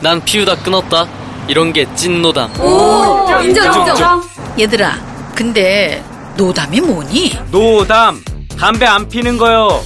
[0.00, 1.06] 난 피우다 끊었다.
[1.48, 2.50] 이런 게 찐 노담.
[2.60, 4.22] 오, 인정, 인정.
[4.58, 4.92] 얘들아,
[5.34, 6.02] 근데
[6.36, 7.38] 노담이 뭐니?
[7.50, 8.22] 노담.
[8.58, 9.80] 담배 안 피는 거요.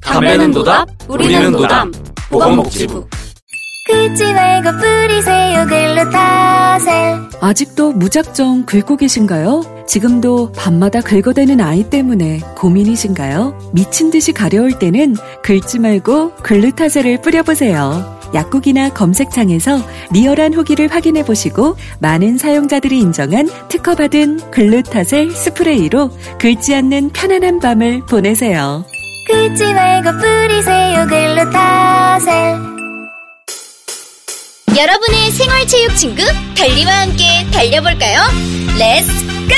[0.00, 1.92] 담배는 노답, 우리는 노담.
[2.30, 3.06] 보건복지부.
[3.86, 9.84] 긁지 말고 뿌리세요 글루타셀 아직도 무작정 긁고 계신가요?
[9.86, 13.72] 지금도 밤마다 긁어대는 아이 때문에 고민이신가요?
[13.74, 18.13] 미친 듯이 가려울 때는 긁지 말고 글루타셀을 뿌려보세요.
[18.34, 19.78] 약국이나 검색창에서
[20.12, 28.84] 리얼한 후기를 확인해 보시고 많은 사용자들이 인정한 특허받은 글루타셀 스프레이로 긁지 않는 편안한 밤을 보내세요.
[29.26, 32.74] 긁지 말고 뿌리세요 글루타셀
[34.76, 36.22] 여러분의 생활체육 친구
[36.56, 38.20] 달리와 함께 달려볼까요?
[38.76, 39.08] Let's
[39.48, 39.54] go!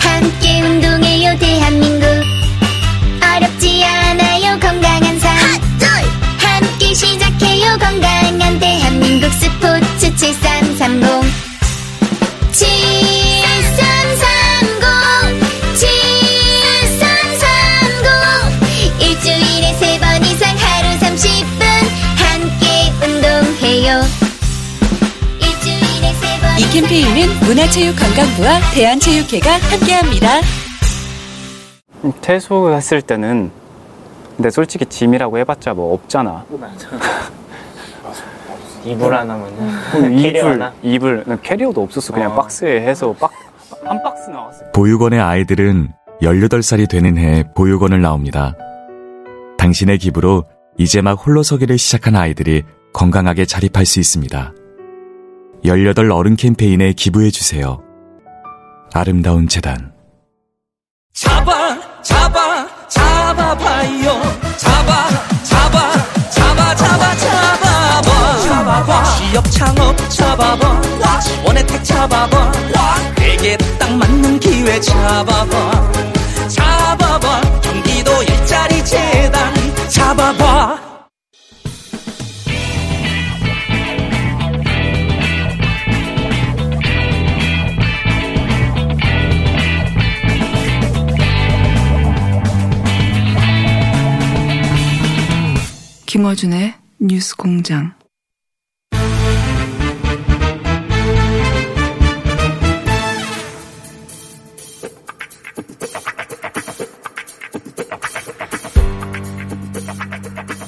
[0.00, 2.37] 함께 운동해요 대한민국
[27.48, 30.28] 문화체육관광부와 대한체육회가 함께합니다.
[32.20, 33.50] 퇴소했을 때는
[34.36, 36.44] 근데 솔직히 짐이라고 해봤자 뭐 없잖아.
[38.84, 39.10] 이불
[39.92, 40.72] 캐리어 이불?
[40.82, 42.12] 이불 난 캐리어도 없었어.
[42.12, 43.30] 그냥 박스에 해서 박
[43.84, 44.64] 한 박스 나왔어.
[44.72, 45.92] 보육원의 아이들은
[46.22, 48.54] 18살이 되는 해 보육원을 나옵니다.
[49.56, 50.44] 당신의 기부로
[50.76, 54.52] 이제 막 홀로 서기를 시작한 아이들이 건강하게 자립할 수 있습니다.
[55.64, 57.82] 18 어른 캠페인에 기부해주세요.
[58.94, 59.92] 아름다운 재단.
[61.12, 64.22] 잡아 잡아 잡아봐요.
[64.56, 65.08] 잡아
[65.42, 65.92] 잡아
[66.30, 68.40] 잡아 잡아 잡아봐.
[68.42, 69.04] 잡아봐.
[69.16, 70.80] 취업 창업 잡아봐.
[71.44, 72.52] 원혜택 잡아봐.
[73.16, 75.92] 내게 딱 맞는 기회 잡아봐
[96.18, 97.94] 김어준의 뉴스 공장.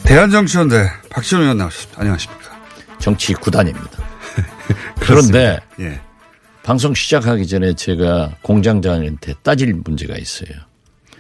[0.05, 2.01] 대한정치원대 박시원 의원 나오셨습니다.
[2.01, 2.63] 안녕하십니까.
[3.01, 3.91] 정치 구단입니다.
[5.03, 6.01] 그런데 예.
[6.63, 10.70] 방송 시작하기 전에 제가 공장장한테 따질 문제가 있어요.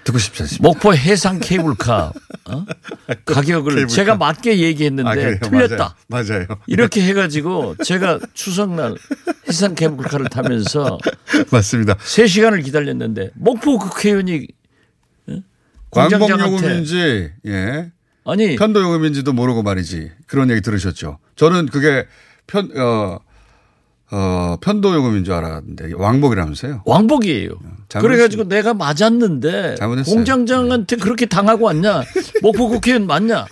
[0.04, 0.62] 듣고 싶지 않습니다.
[0.66, 2.12] 목포 해상 케이블카
[2.50, 2.64] 어?
[3.26, 3.86] 가격을 케이블카.
[3.94, 5.38] 제가 맞게 얘기했는데 아, 그래요?
[5.42, 5.96] 틀렸다.
[6.08, 6.24] 맞아요.
[6.28, 6.46] 맞아요.
[6.66, 8.94] 이렇게 해가지고 제가 추석날
[9.48, 10.98] 해상 케이블카를 타면서
[11.52, 11.96] 맞습니다.
[12.00, 14.46] 3 시간을 기다렸는데 목포 국회의원이
[15.28, 15.36] 어?
[15.90, 17.92] 광복 요금인지 예.
[18.24, 21.18] 아니 편도 요금인지도 모르고 말이지 그런 얘기 들으셨죠.
[21.36, 22.06] 저는 그게
[22.46, 23.18] 편 어,
[24.12, 26.82] 어, 편도 요금인 줄 알았는데 왕복이라면서요.
[26.84, 27.50] 왕복이에요.
[27.88, 28.00] 잘못했습니다.
[28.00, 30.14] 그래가지고 내가 맞았는데 잘못했어요.
[30.14, 32.02] 공장장한테 그렇게 당하고 왔냐?
[32.42, 33.46] 목포 국회의원 맞냐?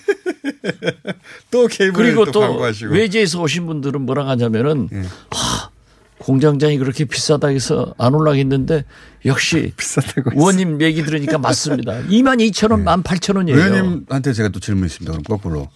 [1.51, 2.93] 또 그리고 또또 광고하시고.
[2.93, 5.03] 외지에서 오신 분들은 뭐라 하냐면은 예.
[5.31, 5.71] 하,
[6.19, 8.85] 공장장이 그렇게 비싸다 해서 안 올라겠는데
[9.27, 9.73] 역시
[10.35, 12.03] 의원님 얘기 들으니까 맞습니다.
[12.11, 13.57] 2만 2천 원, 1만 8천 원이에요.
[13.57, 13.65] 네.
[13.65, 15.13] 의원님한테 제가 또 질문 있습니다.
[15.13, 15.69] 그럼 거꾸로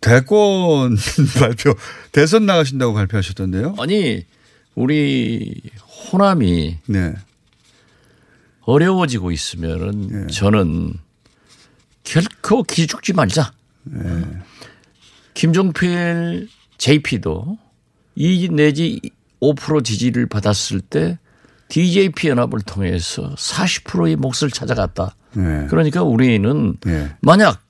[0.00, 0.96] 대권
[1.38, 1.74] 발표
[2.12, 3.76] 대선 나가신다고 발표하셨던데요?
[3.78, 4.24] 아니
[4.74, 5.60] 우리
[6.12, 7.14] 호남이 네.
[8.62, 10.32] 어려워지고 있으면은 예.
[10.32, 10.94] 저는
[12.04, 13.52] 결코 기죽지 말자.
[13.84, 14.24] 네.
[15.34, 16.48] 김종필
[16.78, 17.58] JP도
[18.14, 19.00] 2 내지
[19.40, 21.18] 5% 지지를 받았을 때
[21.68, 25.14] DJP 연합을 통해서 40%의 몫을 찾아갔다.
[25.34, 25.66] 네.
[25.68, 27.14] 그러니까 우리는 네.
[27.20, 27.62] 만약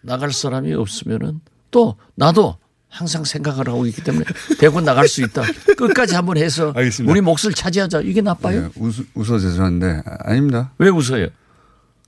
[0.00, 1.40] 나갈 사람이 없으면은
[1.72, 2.56] 또 나도
[2.88, 4.24] 항상 생각을 하고 있기 때문에
[4.60, 5.42] 대권 나갈 수 있다.
[5.76, 7.10] 끝까지 한번 해서 알겠습니다.
[7.10, 8.02] 우리 몫을 차지하자.
[8.02, 8.60] 이게 나빠요?
[8.60, 10.72] 네, 웃, 웃어 죄송한데 아, 아닙니다.
[10.78, 11.26] 왜 웃어요?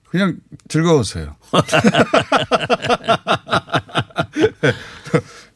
[0.08, 0.36] 그냥
[0.68, 1.34] 즐거웠어요.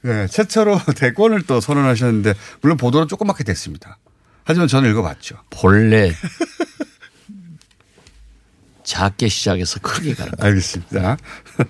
[0.03, 3.99] 네, 최초로 대권을 또 선언하셨는데 물론 보도는 조그맣게 됐습니다.
[4.45, 5.37] 하지만 저는 읽어봤죠.
[5.51, 6.13] 본래
[8.88, 10.49] 작게 시작해서 크게 가는 거예요.
[10.49, 11.19] 알겠습니다.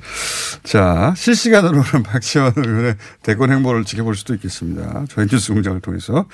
[0.62, 5.04] 자, 실시간으로는 박지원 의원의 대권 행보를 지켜볼 수도 있겠습니다.
[5.08, 6.26] 저희 뉴스 공장을 통해서.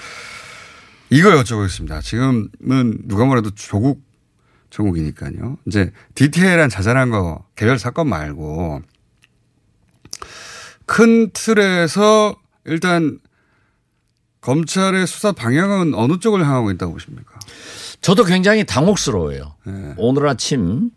[1.09, 2.03] 이거 여쭤보겠습니다.
[2.03, 4.05] 지금은 누가 뭐래도 조국
[4.69, 5.57] 전국이니까요.
[5.67, 8.83] 이제 디테일한 자잘한 거 개별 사건 말고
[10.85, 12.37] 큰 틀에서
[12.67, 13.21] 일단
[14.43, 17.39] 검찰의 수사 방향은 어느 쪽을 향하고 있다고 보십니까?
[18.05, 19.55] 저도 굉장히 당혹스러워요.
[19.65, 19.95] 네.
[19.97, 20.91] 오늘 아침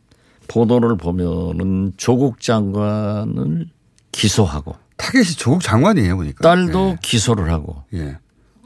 [0.50, 3.68] 보도를 보면은 조국 장관을
[4.12, 6.98] 기소하고 타겟이 조국 장관이에요 보니까 딸도 네.
[7.02, 8.18] 기소를 하고 예.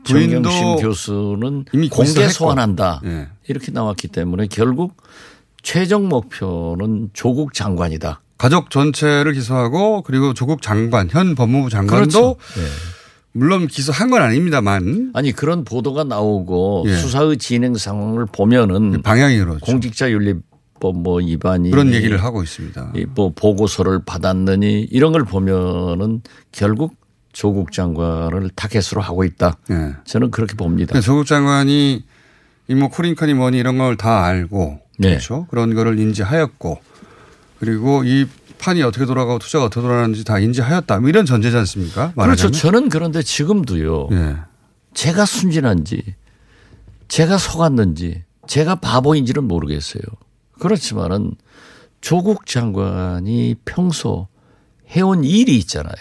[0.04, 3.28] 정경심 교수는 공개 소환한다 예.
[3.48, 4.98] 이렇게 나왔기 때문에 결국
[5.62, 8.22] 최종 목표는 조국 장관이다.
[8.40, 12.36] 가족 전체를 기소하고 그리고 조국 장관 현 법무부 장관도 그렇죠.
[12.56, 12.68] 네.
[13.34, 16.96] 물론 기소한 건 아닙니다만 아니 그런 보도가 나오고 예.
[16.96, 19.60] 수사의 진행 상황을 보면은 방향이 그렇죠.
[19.66, 22.94] 공직자 윤리법 뭐 위반이 그런 얘기를 하고 있습니다.
[23.16, 26.96] 뭐 보고서를 받았느니 이런 걸 보면은 결국
[27.32, 29.58] 조국 장관을 타겟으로 하고 있다.
[29.70, 29.94] 네.
[30.04, 31.00] 저는 그렇게 봅니다.
[31.00, 32.04] 조국 장관이
[32.68, 35.10] 이뭐 코링컨이 뭐니 이런 걸 다 알고 네.
[35.12, 35.48] 그렇죠.
[35.50, 36.80] 그런 거를 인지하였고
[37.60, 38.26] 그리고 이
[38.62, 41.00] 판이 어떻게 돌아가고 투자가 어떻게 돌아가는지 다 인지하였다.
[41.00, 42.14] 뭐 이런 전제지 않습니까?
[42.14, 42.14] 그렇죠.
[42.16, 42.54] 말하자면?
[42.54, 44.08] 저는 그런데 지금도요.
[44.12, 44.36] 네.
[44.94, 46.16] 제가 순진한지
[47.08, 50.04] 제가 속았는지 제가 바보인지는 모르겠어요.
[50.60, 51.34] 그렇지만은
[52.02, 54.28] 조국 장관이 평소
[54.90, 55.94] 해온 일이 있잖아요.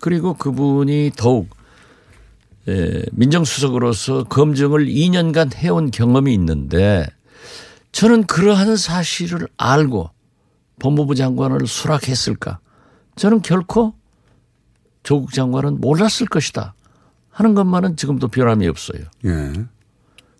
[0.00, 1.48] 그리고 그분이 더욱
[2.68, 7.06] 예, 민정수석으로서 검증을 2년간 해온 경험이 있는데
[7.92, 10.10] 저는 그러한 사실을 알고
[10.80, 12.58] 법무부 장관을 수락했을까?
[13.16, 13.94] 저는 결코
[15.02, 16.74] 조국 장관은 몰랐을 것이다.
[17.30, 19.02] 하는 것만은 지금도 변함이 없어요.
[19.24, 19.52] 예.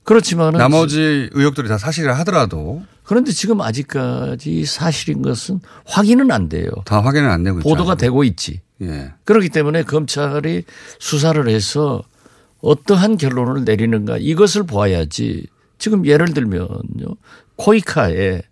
[0.03, 6.69] 그렇지만은 나머지 의혹들이 다 사실이라 하더라도 그런데 지금 아직까지 사실인 것은 확인은 안 돼요.
[6.85, 8.00] 다 확인은 안 되고 보도가 있죠.
[8.00, 8.61] 되고 있지.
[8.83, 9.12] 예.
[9.25, 10.65] 그렇기 때문에 검찰이
[10.99, 12.03] 수사를 해서
[12.61, 15.47] 어떠한 결론을 내리는가 이것을 보아야지.
[15.79, 17.17] 지금 예를 들면요.
[17.56, 18.43] 코이카에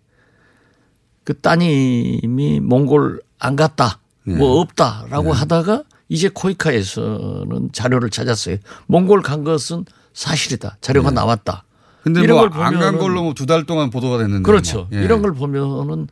[1.25, 3.99] 그 따님이 몽골 안 갔다.
[4.23, 4.35] 네.
[4.35, 8.57] 뭐 없다라고 하다가 이제 코이카에서는 자료를 찾았어요.
[8.87, 10.77] 몽골 간 것은 사실이다.
[10.81, 11.63] 자료가 나왔다.
[11.65, 11.75] 네.
[12.03, 14.43] 근데 이런 뭐걸안간 걸로 뭐 두 달 동안 보도가 됐는데.
[14.43, 14.87] 그렇죠.
[14.91, 14.99] 뭐.
[14.99, 15.03] 예.
[15.03, 16.07] 이런 걸 보면은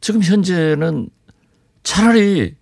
[0.00, 1.08] 지금 현재는
[1.84, 2.56] 차라리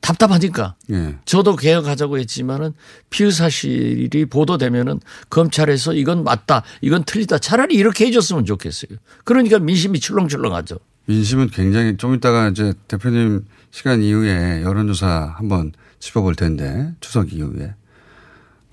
[0.00, 1.16] 답답하니까 예.
[1.24, 2.72] 저도 개혁하자고 했지만은
[3.10, 5.00] 피의 사실이 보도되면은
[5.30, 7.38] 검찰에서 이건 맞다, 이건 틀리다.
[7.38, 8.98] 차라리 이렇게 해줬으면 좋겠어요.
[9.24, 10.78] 그러니까 민심이 출렁출렁하죠.
[11.06, 17.74] 민심은 굉장히 좀 이따가 이제 대표님 시간 이후에 여론조사 한번 짚어볼 텐데 추석 이후에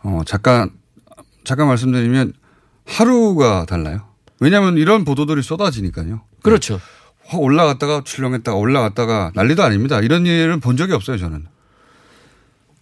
[0.04, 0.72] 어 잠깐
[1.44, 2.34] 잠깐 말씀드리면
[2.86, 4.08] 하루가 달라요.
[4.40, 6.22] 왜냐하면 이런 보도들이 쏟아지니까요.
[6.42, 6.80] 그렇죠.
[7.26, 10.00] 확 올라갔다가 출렁했다가 올라갔다가 난리도 아닙니다.
[10.00, 11.46] 이런 일은 본 적이 없어요 저는.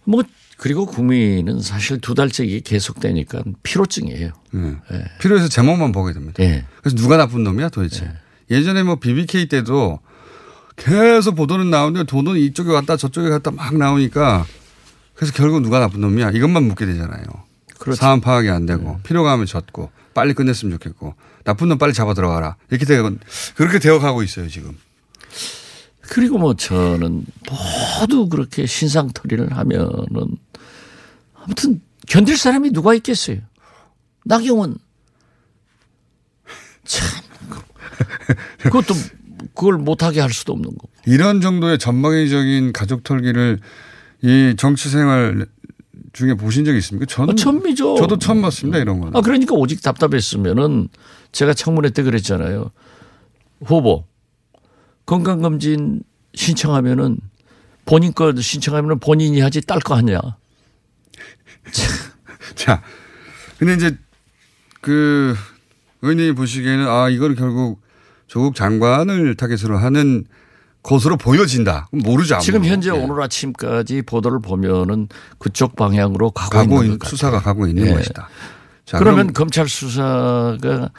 [0.04, 0.22] 뭐
[0.56, 4.32] 그리고 국민은 사실 두 달째 이게 계속되니까 피로증이에요.
[4.54, 4.76] 예.
[4.92, 5.04] 예.
[5.20, 6.42] 필요해서 제목만 보게 됩니다.
[6.42, 6.64] 예.
[6.80, 8.12] 그래서 누가 나쁜 놈이야 도대체.
[8.50, 10.00] 예전에 뭐 BBK 때도
[10.76, 14.46] 계속 보도는 나오는데 돈은 이쪽에 갔다 저쪽에 갔다 막 나오니까
[15.14, 17.24] 그래서 결국 누가 나쁜 놈이야 이것만 묻게 되잖아요.
[17.78, 17.96] 그렇죠.
[17.98, 21.14] 사안 파악이 안 되고 하면 졌고 빨리 끝냈으면 좋겠고
[21.44, 23.10] 나쁜 놈 빨리 잡아 들어가라 이렇게 되어
[23.54, 24.76] 그렇게 되어가고 있어요 지금.
[26.00, 27.24] 그리고 뭐 저는
[28.00, 30.36] 모두 그렇게 신상털이를 하면은
[31.34, 33.38] 아무튼 견딜 사람이 누가 있겠어요.
[34.24, 34.76] 나경원
[36.84, 37.08] 참
[38.58, 38.94] 그것도
[39.54, 40.90] 그걸 못하게 할 수도 없는 거고.
[41.06, 43.60] 이런 정도의 전방위적인 가족 털기를
[44.22, 45.46] 이 정치 생활
[46.12, 47.06] 중에 보신 적이 있습니까?
[47.06, 47.96] 저는 아, 처음이죠.
[47.96, 49.16] 저도 처음 봤습니다 이런 거는.
[49.16, 50.88] 아 그러니까 오직 답답했으면은
[51.32, 52.70] 제가 청문회 때 그랬잖아요.
[53.64, 54.04] 후보
[55.06, 56.02] 건강검진
[56.34, 57.18] 신청하면은
[57.84, 60.20] 본인 거 신청하면은 본인이 하지 딸 거 하냐.
[62.54, 62.82] 자,
[63.58, 63.96] 근데 이제
[64.80, 65.34] 그
[66.02, 67.80] 의원님이 보시기에는 아 이걸 결국
[68.26, 70.24] 조국 장관을 타겟으로 하는
[70.82, 71.88] 것으로 보여진다.
[71.92, 72.34] 모르죠.
[72.34, 72.44] 아무도.
[72.44, 72.92] 지금 현재 예.
[72.92, 75.08] 오늘 아침까지 보도를 보면은
[75.38, 77.40] 그쪽 방향으로 가고, 가고 있는 수사가.
[77.40, 77.92] 가고 있는 예.
[77.94, 78.28] 것이다.
[78.84, 80.90] 자, 그러면 그럼- 검찰 수사가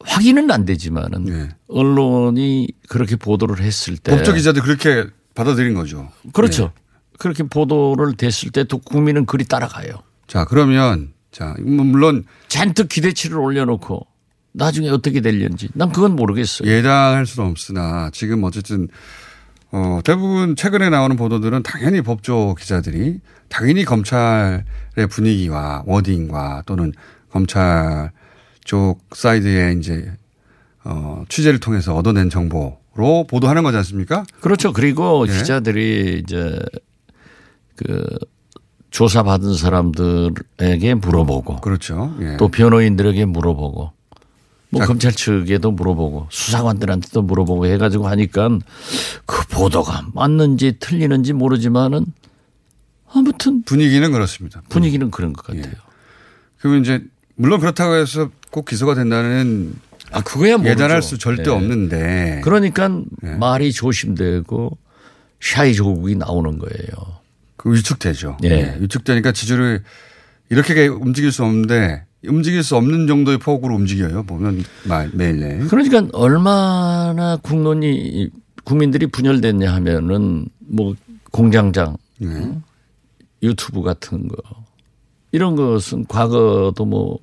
[0.00, 6.10] 확인은 안 되지만은 언론이 그렇게 보도를 했을 때 법조 기자들 그렇게 받아들인 거죠.
[6.32, 6.64] 그렇죠.
[6.74, 6.82] 예.
[7.18, 10.02] 그렇게 보도를 됐을 때 또 국민은 그리 따라가요.
[10.26, 14.06] 자, 그러면 자, 뭐 물론 잔뜩 기대치를 올려놓고
[14.54, 16.70] 나중에 어떻게 될는지 난 그건 모르겠어요.
[16.70, 18.88] 예단할 수는 없으나 지금 어쨌든
[19.72, 23.18] 어, 대부분 최근에 나오는 보도들은 당연히 법조 기자들이
[23.48, 24.62] 당연히 검찰의
[25.10, 26.92] 분위기와 워딩과 또는
[27.30, 28.12] 검찰
[28.64, 30.12] 쪽 사이드에 이제
[30.84, 34.24] 어, 취재를 통해서 얻어낸 정보로 보도하는 거지 않습니까?
[34.40, 34.72] 그렇죠.
[34.72, 35.32] 그리고 예.
[35.32, 36.60] 기자들이 이제
[37.74, 38.06] 그
[38.92, 42.14] 조사받은 사람들에게 물어보고 그렇죠.
[42.20, 42.36] 예.
[42.36, 43.90] 또 변호인들에게 물어보고
[44.74, 48.58] 뭐 자, 검찰 측에도 물어보고 수사관들한테도 물어보고 해가지고 하니까
[49.24, 52.06] 그 보도가 맞는지 틀리는지 모르지만은
[53.12, 54.62] 아무튼 분위기는 그렇습니다.
[54.68, 55.74] 분위기는 그런 것 같아요.
[56.58, 57.04] 그리고 이제
[57.36, 59.74] 물론 그렇다고 해서 꼭 기소가 된다는
[60.10, 60.72] 아 그거야 모르죠.
[60.72, 61.54] 예단할 수 절대 예.
[61.54, 62.90] 없는데 그러니까
[63.38, 64.76] 말이 조심되고
[65.40, 67.20] 샤이 조국이 나오는 거예요.
[67.56, 68.38] 그 위축되죠.
[68.42, 68.48] 예.
[68.50, 69.84] 예, 위축되니까 지지를
[70.50, 74.24] 이렇게 움직일 수 없는데 움직일 수 없는 정도의 폭으로 움직여요.
[74.24, 75.66] 보면 마- 매일 매일.
[75.68, 78.30] 그러니까 얼마나 국론이
[78.64, 80.94] 국민들이 분열됐냐 하면은 뭐
[81.30, 82.56] 공장장 네.
[83.42, 84.36] 유튜브 같은 거
[85.32, 87.18] 이런 것은 과거도 뭐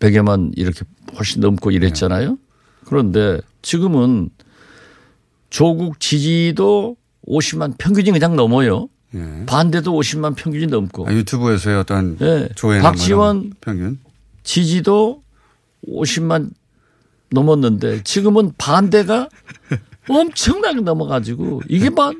[0.00, 0.80] 100여만 이렇게
[1.16, 2.36] 훨씬 넘고 이랬잖아요.
[2.84, 4.28] 그런데 지금은
[5.50, 8.88] 조국 지지도 50만 평균이 그냥 넘어요.
[9.14, 9.44] 예.
[9.46, 11.06] 반대도 50만 평균이 넘고.
[11.08, 12.48] 아, 유튜브에서의 어떤 예.
[12.54, 13.98] 조회나 박지원 뭐 이런 평균.
[14.56, 15.22] 지지도
[15.88, 16.50] 50만
[17.30, 19.26] 넘었는데 지금은 반대가
[20.10, 22.12] 엄청나게 넘어가지고 이게 뭐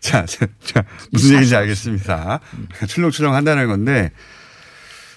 [0.00, 2.40] 자, 자, 자, 무슨 얘기인지 알겠습니다.
[2.88, 4.10] 출렁출렁 한다는 건데,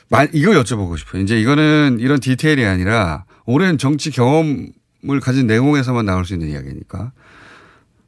[0.10, 1.24] 만- 이거 여쭤보고 싶어요.
[1.24, 7.14] 이제 이거는 이런 디테일이 아니라 오랜 정치 경험을 가진 내공에서만 나올 수 있는 이야기니까,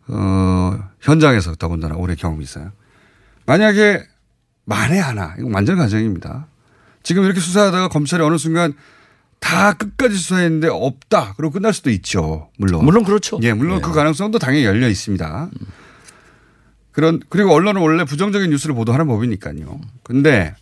[0.09, 2.71] 어, 현장에서 더군다나 오래 경험이 있어요.
[3.47, 4.03] 만약에
[4.65, 6.47] 만에 하나, 이거 완전 가정입니다.
[7.03, 8.73] 지금 이렇게 수사하다가 검찰이 어느 순간
[9.39, 11.33] 다 끝까지 수사했는데 없다.
[11.35, 12.49] 그러고 끝날 수도 있죠.
[12.57, 12.85] 물론.
[12.85, 13.39] 물론 그렇죠.
[13.43, 15.49] 예, 물론 그 가능성도 당연히 열려 있습니다.
[16.91, 19.79] 그런 그리고 언론은 원래 부정적인 뉴스를 보도하는 법이니까요.
[20.03, 20.55] 근데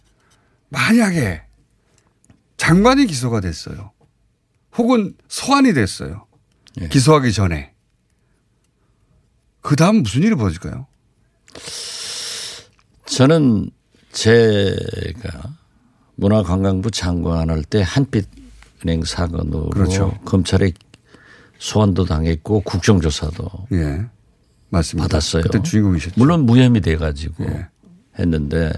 [0.69, 1.43] 만약에
[2.57, 3.91] 장관이 기소가 됐어요.
[4.77, 6.25] 혹은 소환이 됐어요.
[6.89, 7.71] 기소하기 전에.
[9.61, 10.85] 그 다음 무슨 일이 벌어질까요?
[13.05, 13.69] 저는
[14.11, 15.55] 제가
[16.15, 20.17] 문화관광부 장관 할 때 한빛은행 사건으로 그렇죠.
[20.25, 20.71] 검찰에
[21.59, 24.05] 소환도 당했고 국정조사도 예.
[24.69, 25.07] 맞습니다.
[25.07, 25.43] 받았어요.
[25.43, 26.13] 그때 주인공이셨죠.
[26.17, 27.67] 물론 무혐의 돼 가지고 예.
[28.19, 28.71] 했는데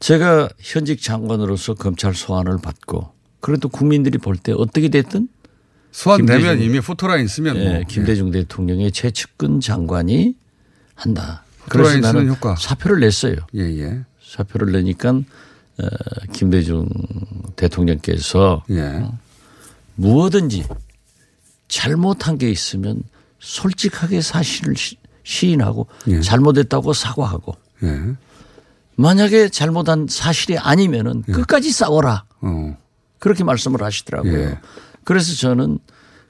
[0.00, 5.28] 제가 현직 장관으로서 검찰 소환을 받고 그래도 국민들이 볼 때 어떻게 됐든
[5.92, 7.80] 소환되면 이미 포토라인 쓰면 예, 뭐.
[7.88, 10.34] 김대중 대통령의 최측근 장관이
[10.94, 11.44] 한다.
[11.68, 12.56] 그래서 나는 효과.
[12.56, 13.36] 사표를 냈어요.
[13.54, 14.00] 예, 예.
[14.22, 15.22] 사표를 내니까 어,
[16.32, 16.88] 김대중
[17.56, 19.04] 대통령께서 예.
[19.96, 20.64] 무엇든지
[21.68, 23.02] 잘못한 게 있으면
[23.40, 26.20] 솔직하게 사실을 시- 시인하고 예.
[26.20, 28.00] 잘못했다고 사과하고 예.
[28.96, 32.24] 만약에 잘못한 사실이 아니면은 끝까지 싸워라.
[32.40, 32.76] 어.
[33.18, 34.32] 그렇게 말씀을 하시더라고요.
[34.38, 34.58] 예.
[35.02, 35.78] 그래서 저는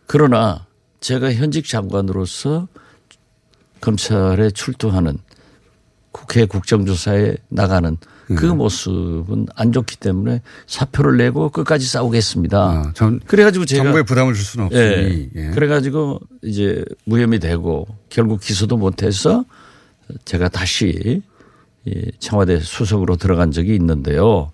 [0.06, 0.66] 그러나
[1.00, 2.68] 제가 현직 장관으로서
[3.80, 5.18] 검찰에 출두하는
[6.12, 7.96] 국회 국정조사에 나가는
[8.26, 12.58] 그 모습은 안 좋기 때문에 사표를 내고 끝까지 싸우겠습니다.
[12.58, 15.30] 아, 전 그래가지고 제가 정부에 부담을 줄 수는 없으니.
[15.36, 15.48] 예.
[15.48, 15.50] 예.
[15.50, 19.44] 그래가지고 이제 무혐의 되고 결국 기소도 못해서
[20.24, 21.22] 제가 다시
[21.86, 24.52] 이 청와대 수석으로 들어간 적이 있는데요.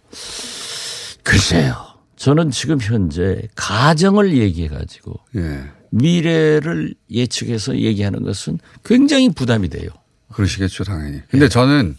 [1.23, 1.77] 글쎄요.
[2.17, 5.63] 저는 지금 현재 가정을 얘기해 가지고 예.
[5.91, 9.89] 미래를 예측해서 얘기하는 것은 굉장히 부담이 돼요.
[10.33, 11.21] 그러시겠죠, 당연히.
[11.29, 11.97] 근데 저는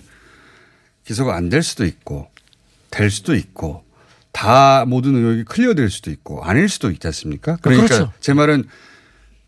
[1.11, 2.27] 기소가 안 될 수도 있고,
[2.89, 3.83] 될 수도 있고,
[4.31, 7.57] 다 모든 의혹이 클리어될 수도 있고, 아닐 수도 있지 않습니까?
[7.61, 8.13] 그러니까 그렇죠.
[8.21, 8.63] 제 말은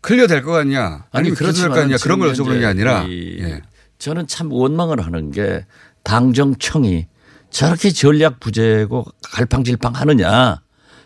[0.02, 3.62] 클리어될 것 같냐, 아니면 기소될 것 같냐, 그런 걸 여쭤보는 게 아니라, 이- 예.
[3.98, 5.64] 저는 참 원망을 하는 게
[6.02, 7.06] 당정청이
[7.50, 10.60] 저렇게 전략 부재고 갈팡질팡 하느냐.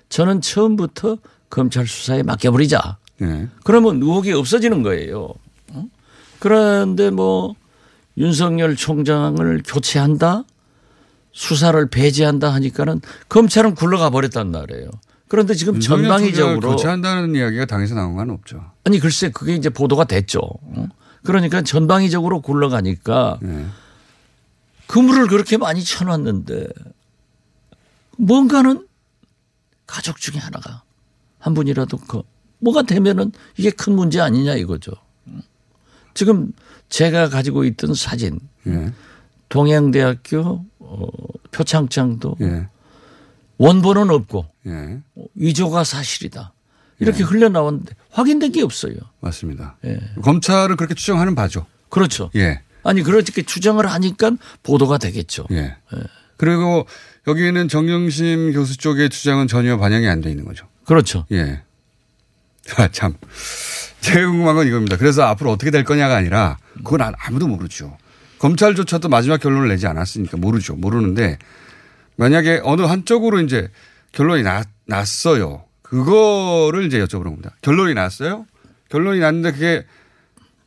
[0.09, 1.19] 저는 처음부터
[1.51, 2.97] 검찰 수사에 맡겨버리자.
[3.23, 3.47] 예.
[3.63, 5.35] 그러면 의혹이 없어지는 거예요.
[5.73, 5.85] 어?
[6.41, 7.55] 그런데 뭐
[8.19, 10.45] 윤석열 총장을 교체한다?
[11.33, 14.91] 수사를 배제한다 하니까는 검찰은 굴러가 버렸단 말이에요.
[15.29, 18.73] 그런데 지금 전방위적으로 교체한다는 이야기가 당에서 나온 건 없죠.
[18.85, 20.41] 아니 글쎄 그게 이제 보도가 됐죠.
[20.41, 20.89] 어?
[21.23, 23.67] 그러니까 전방위적으로 굴러가니까 예.
[24.89, 26.67] 그물을 그렇게 많이 쳐놨는데
[28.17, 28.87] 뭔가는
[29.87, 30.83] 가족 중에 하나가
[31.39, 32.23] 한 분이라도 그
[32.59, 34.93] 뭐가 되면은 이게 큰 문제 아니냐 이거죠.
[36.15, 36.53] 지금
[36.89, 38.93] 제가 가지고 있던 사진 예.
[39.49, 41.07] 동양대학교 어,
[41.51, 42.67] 표창장도 예.
[43.59, 44.99] 원본은 없고 예.
[45.35, 46.53] 위조가 사실이다.
[47.01, 48.95] 이렇게 흘러나왔는데 확인된 게 없어요.
[49.21, 49.77] 맞습니다.
[49.85, 49.99] 예.
[50.23, 51.67] 검찰은 그렇게 추정하는 바죠.
[51.89, 52.31] 그렇죠.
[52.37, 52.61] 예.
[52.83, 55.47] 아니 그렇게 추정을 하니까 보도가 되겠죠.
[55.53, 55.77] 예.
[56.37, 56.87] 그리고
[57.27, 60.67] 여기는 정영심 교수 쪽의 주장은 전혀 반영이 안 돼 있는 거죠.
[60.85, 61.27] 그렇죠.
[61.33, 61.63] 예.
[62.77, 63.15] 아, 참.
[64.01, 64.97] 제가 궁금한 건 이겁니다.
[64.97, 67.97] 그래서 앞으로 어떻게 될 거냐가 아니라 그건 아- 아무도 모르죠.
[68.39, 70.77] 검찰조차도 마지막 결론을 내지 않았으니까 모르죠.
[70.77, 71.39] 모르는데
[72.17, 73.69] 만약에 어느 한쪽으로 이제
[74.13, 75.65] 결론이 나, 났어요.
[75.83, 77.51] 그거를 이제 여쭤보는 겁니다.
[77.63, 78.47] 결론이 났어요?
[78.91, 79.87] 결론이 났는데 그게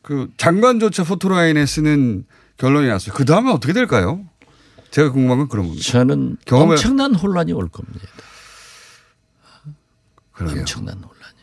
[0.02, 2.26] 그 장관조차 포토라인에 쓰는
[2.58, 3.14] 결론이 났어요.
[3.14, 4.26] 그 다음에 어떻게 될까요?
[4.90, 5.90] 제가 궁금한 건 그런 겁니다.
[5.90, 8.06] 저는 엄청난 혼란이 올 겁니다.
[10.34, 10.60] 그러게요.
[10.62, 11.41] 엄청난 혼란이.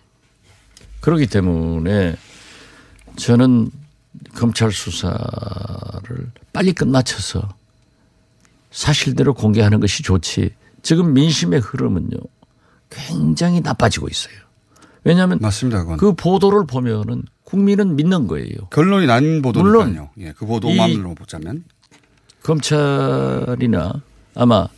[1.00, 2.17] 그렇기 때문에
[3.17, 3.71] 저는
[4.35, 5.19] 검찰 수사를
[6.52, 7.49] 빨리 끝마쳐서
[8.71, 10.50] 사실대로 공개하는 것이 좋지.
[10.83, 12.17] 지금 민심의 흐름은요
[12.90, 14.35] 굉장히 나빠지고 있어요.
[15.05, 15.83] 왜냐하면 맞습니다.
[15.83, 15.97] 그건.
[15.99, 18.55] 그 보도를 보면은 국민은 믿는 거예요.
[18.71, 19.62] 결론이 난 보도니까요.
[19.62, 21.64] 물론 예, 그 보도만으로 보자면
[22.43, 24.02] 검찰이나
[24.35, 24.69] 아마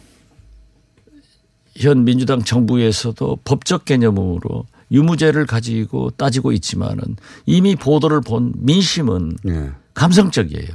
[1.77, 7.17] 현 민주당 정부에서도 법적 개념으로 유무죄를 가지고 따지고 있지만은
[7.47, 9.71] 이미 보도를 본 민심은 예.
[9.95, 10.69] 감성적이에요.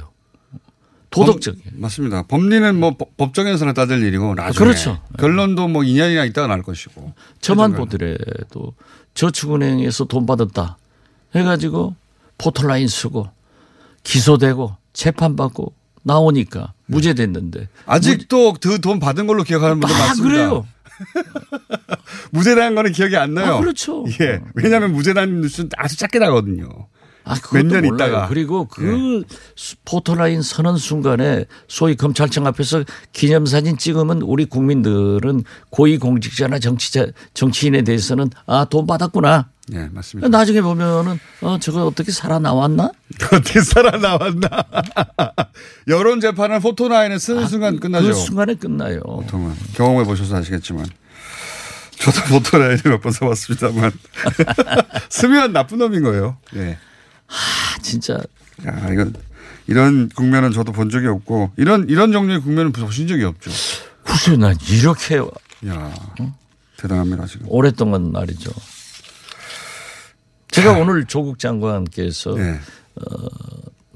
[1.10, 1.70] 도덕적이에요.
[1.72, 2.22] 법- 맞습니다.
[2.22, 5.00] 법리는 뭐 법- 법정에서나 따질 일이고 나중에 그렇죠.
[5.18, 7.12] 결론도 뭐 2년이나 있다가 날 것이고.
[7.40, 7.72] 저만.
[7.74, 8.74] 보더라도
[9.14, 10.76] 저축은행에서 돈 받았다
[11.34, 11.94] 해가지고
[12.38, 13.28] 포털라인 쓰고
[14.02, 20.34] 기소되고 재판받고 나오니까 무죄됐는데 아직도 그 돈 받은 걸로 기억하는 분들 아, 많습니다.
[20.34, 20.66] 그래요.
[22.32, 23.54] 무죄라는 거는 기억이 안 나요.
[23.54, 24.04] 아, 그렇죠.
[24.20, 24.40] 예.
[24.54, 26.88] 왜냐하면 무죄라는 뉴스는 아주 작게 나거든요.
[27.28, 28.08] 아, 몇년 그것도 몰라요.
[28.08, 28.24] 있다가.
[28.24, 28.28] 예.
[28.28, 29.24] 그리고 그
[29.84, 38.30] 포토라인 서는 순간에 소위 검찰청 앞에서 기념사진 찍으면 우리 국민들은 고위 공직자나 정치자, 정치인에 대해서는
[38.46, 39.48] 아, 돈 받았구나.
[39.72, 40.28] 예, 맞습니다.
[40.28, 42.92] 나중에 보면은 어, 저거 어떻게 살아 나왔나?
[43.32, 44.48] 어떻게 살아 나왔나.
[45.88, 48.06] 여론 재판은 포토라인에 쓰는 순간 끝나죠.
[48.06, 49.00] 그 순간에 끝나요.
[49.00, 49.52] 보통은.
[49.74, 50.86] 경험해 보셔서 아시겠지만.
[51.98, 53.90] 저도 포토라인을 몇 번 써봤습니다만.
[55.08, 56.36] 쓰면 나쁜 놈인 거예요.
[56.54, 56.78] 예.
[57.28, 58.14] 아, 진짜.
[58.66, 59.14] 야, 이건,
[59.66, 63.50] 이런 국면은 저도 본 적이 없고, 이런, 이런 종류의 국면은 보신 적이 없죠.
[64.04, 65.16] 글쎄, 난 이렇게
[65.66, 65.94] 야
[66.76, 67.46] 대단합니다, 지금.
[67.48, 68.50] 오랫동안 말이죠.
[70.50, 72.58] 제가 오늘 조국 장관께서 네.
[72.94, 73.28] 어,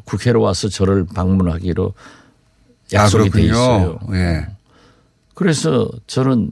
[0.04, 3.52] 국회로 와서 저를 방문하기로 아, 약속이 돼 그렇군요.
[3.52, 3.98] 있어요.
[4.12, 4.48] 예.
[5.34, 6.50] 그래서 저는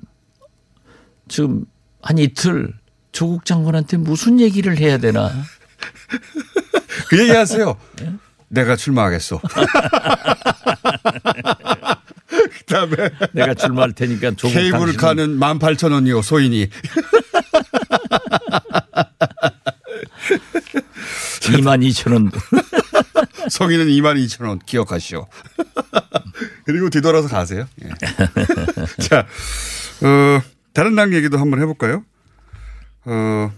[1.29, 1.67] 지금
[2.01, 2.73] 한 이틀
[3.13, 5.31] 조국 장관한테 무슨 얘기를 해야 되나.
[7.09, 7.77] 그 얘기 하세요.
[8.01, 8.13] 네?
[8.49, 9.41] 내가 출마하겠어.
[12.29, 12.97] 그 다음에.
[13.33, 16.69] 내가 출마할 테니까 조국 케이블카는 18,000원이요, 소인이.
[21.49, 22.31] 2만 2천 원.
[23.51, 25.27] 성인은 22,000원 기억하시오.
[26.65, 27.67] 그리고 뒤돌아서 가세요.
[27.83, 27.89] 예.
[29.03, 29.27] 자,
[30.03, 30.43] 어,
[30.75, 32.05] 다른 당 얘기도 한번 해볼까요?
[33.07, 33.51] 어,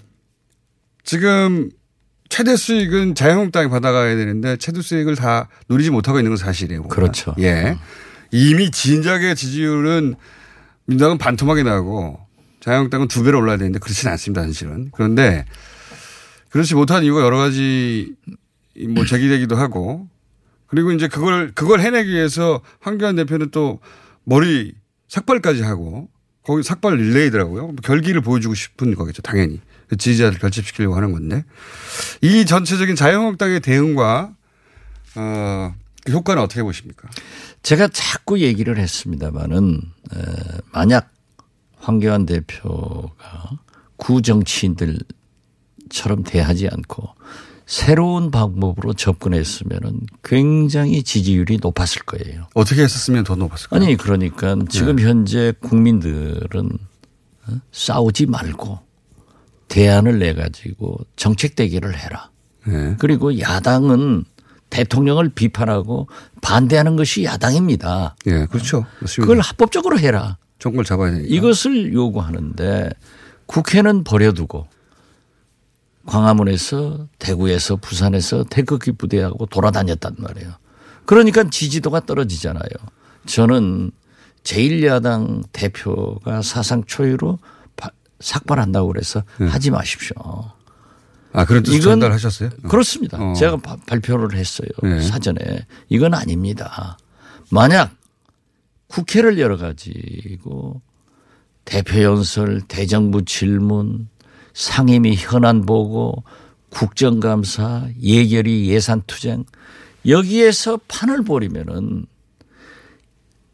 [1.03, 1.71] 지금
[2.31, 6.85] 최대 수익은 자유한국당이 받아가야 되는데 최대 수익을 다 누리지 못하고 있는 건 사실이에요.
[6.85, 7.35] 그렇죠.
[7.41, 7.77] 예.
[8.31, 10.15] 이미 진작의 지지율은
[10.87, 12.19] 민주당은 반토막이 나고
[12.61, 14.91] 자유한국당은 두 배로 올라야 되는데 그렇지는 않습니다, 사실은.
[14.93, 15.45] 그런데
[16.51, 18.15] 그렇지 못한 이유가 여러 가지
[18.89, 20.09] 뭐 제기되기도 하고
[20.67, 23.81] 그리고 이제 그걸 그걸 해내기 위해서 황교안 대표는 또
[24.23, 24.73] 머리
[25.09, 26.09] 삭발까지 하고
[26.45, 27.75] 거기 삭발 릴레이더라고요.
[27.83, 29.61] 결기를 보여주고 싶은 거겠죠, 당연히.
[29.91, 31.45] 그 지지자를 결집시키려고 하는 건데
[32.23, 34.33] 이 전체적인 자유한국당의 대응과
[35.17, 35.75] 어,
[36.05, 37.11] 그 효과는 어떻게 보십니까?
[37.65, 39.83] 제가 자꾸 얘기를 했습니다마는
[40.15, 40.19] 에,
[40.73, 41.11] 만약
[41.77, 43.59] 황교안 대표가
[43.97, 45.03] 구정치인들처럼
[46.25, 47.09] 대하지 않고
[47.67, 52.47] 새로운 방법으로 접근했으면은 굉장히 지지율이 높았을 거예요.
[52.55, 53.83] 어떻게 했었으면 더 높았을까요?
[53.83, 56.79] 아니 그러니까 지금 현재 국민들은
[57.49, 57.61] 어?
[57.73, 58.90] 싸우지 말고
[59.71, 62.29] 대안을 내 가지고 정책 대결을 해라.
[62.67, 62.97] 네.
[62.99, 64.25] 그리고 야당은
[64.69, 66.09] 대통령을 비판하고
[66.43, 68.15] 반대하는 것이 야당입니다.
[68.27, 68.85] 예, 그렇죠.
[69.01, 69.21] 맞습니다.
[69.23, 70.37] 그걸 합법적으로 해라.
[70.59, 71.29] 정권을 잡아야 되니까.
[71.35, 72.91] 이것을 요구하는데
[73.47, 74.67] 국회는 버려두고
[76.07, 80.53] 광화문에서 대구에서 부산에서 태극기 부대하고 돌아다녔단 말이에요.
[81.07, 82.69] 그러니까 지지도가 떨어지잖아요.
[83.27, 83.91] 저는
[84.43, 87.49] 제1야당 대표가 사상 초유로 바-
[88.21, 90.15] 삭발한다고 그래서 하지 마십시오.
[91.33, 92.51] 아, 그런 뜻 전달하셨어요?
[92.65, 92.69] 어.
[92.69, 93.19] 그렇습니다.
[93.23, 93.35] 어.
[93.35, 94.69] 제가 바- 발표를 했어요.
[94.83, 95.01] 네.
[95.01, 95.39] 사전에.
[95.89, 96.99] 이건 아닙니다.
[97.51, 97.95] 만약
[98.89, 100.81] 국회를 열어가지고
[101.65, 104.09] 대표 연설, 대정부 질문,
[104.55, 106.25] 상임위 현안 보고
[106.71, 109.45] 국정감사, 예결위 예산투쟁
[110.07, 112.07] 여기에서 판을 벌이면은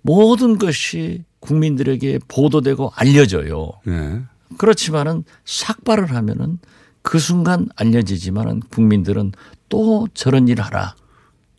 [0.03, 3.73] 모든 것이 국민들에게 보도되고 알려져요.
[3.85, 4.23] 네.
[4.59, 6.59] 그렇지만은 삭발을 하면은
[7.03, 9.33] 그 순간 알려지지만은 국민들은
[9.69, 10.95] 또 저런 일 하라.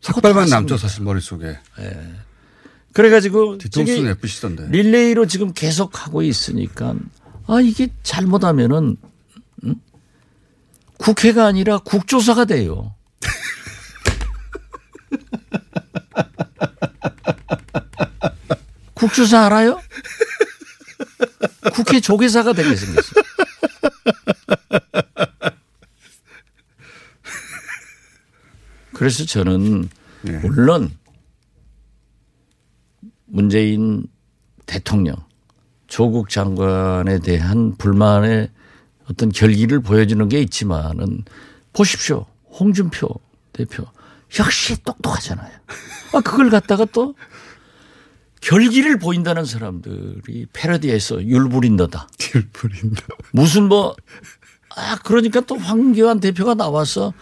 [0.01, 1.57] 삭발만 남죠 사실 머릿속에.
[1.79, 2.15] 예.
[2.93, 4.67] 그래가지고 뒤통수 저기 내쁘시던데.
[4.69, 6.95] 릴레이로 지금 계속 하고 있으니까
[7.45, 8.97] 아 이게 잘못하면은
[9.63, 9.75] 음?
[10.97, 12.93] 국회가 아니라 국조사가 돼요.
[18.95, 19.79] 국조사 알아요?
[21.73, 23.11] 국회 조계사가 되게 생겼어.
[28.93, 29.89] 그래서 저는
[30.41, 30.91] 물론
[33.25, 34.07] 문재인
[34.65, 35.15] 대통령,
[35.85, 38.49] 조국 장관에 대한 불만의
[39.09, 41.23] 어떤 결기를 보여주는 게 있지만은
[41.73, 42.25] 보십시오.
[42.49, 43.07] 홍준표
[43.53, 43.85] 대표
[44.39, 45.51] 역시 똑똑하잖아요.
[46.13, 47.15] 아, 그걸 갖다가 또
[48.41, 52.07] 결기를 보인다는 사람들이 패러디에서 율부린다다.
[52.35, 53.03] 율부린다.
[53.31, 53.95] 무슨 뭐,
[54.75, 57.13] 아, 그러니까 또 황교안 대표가 나와서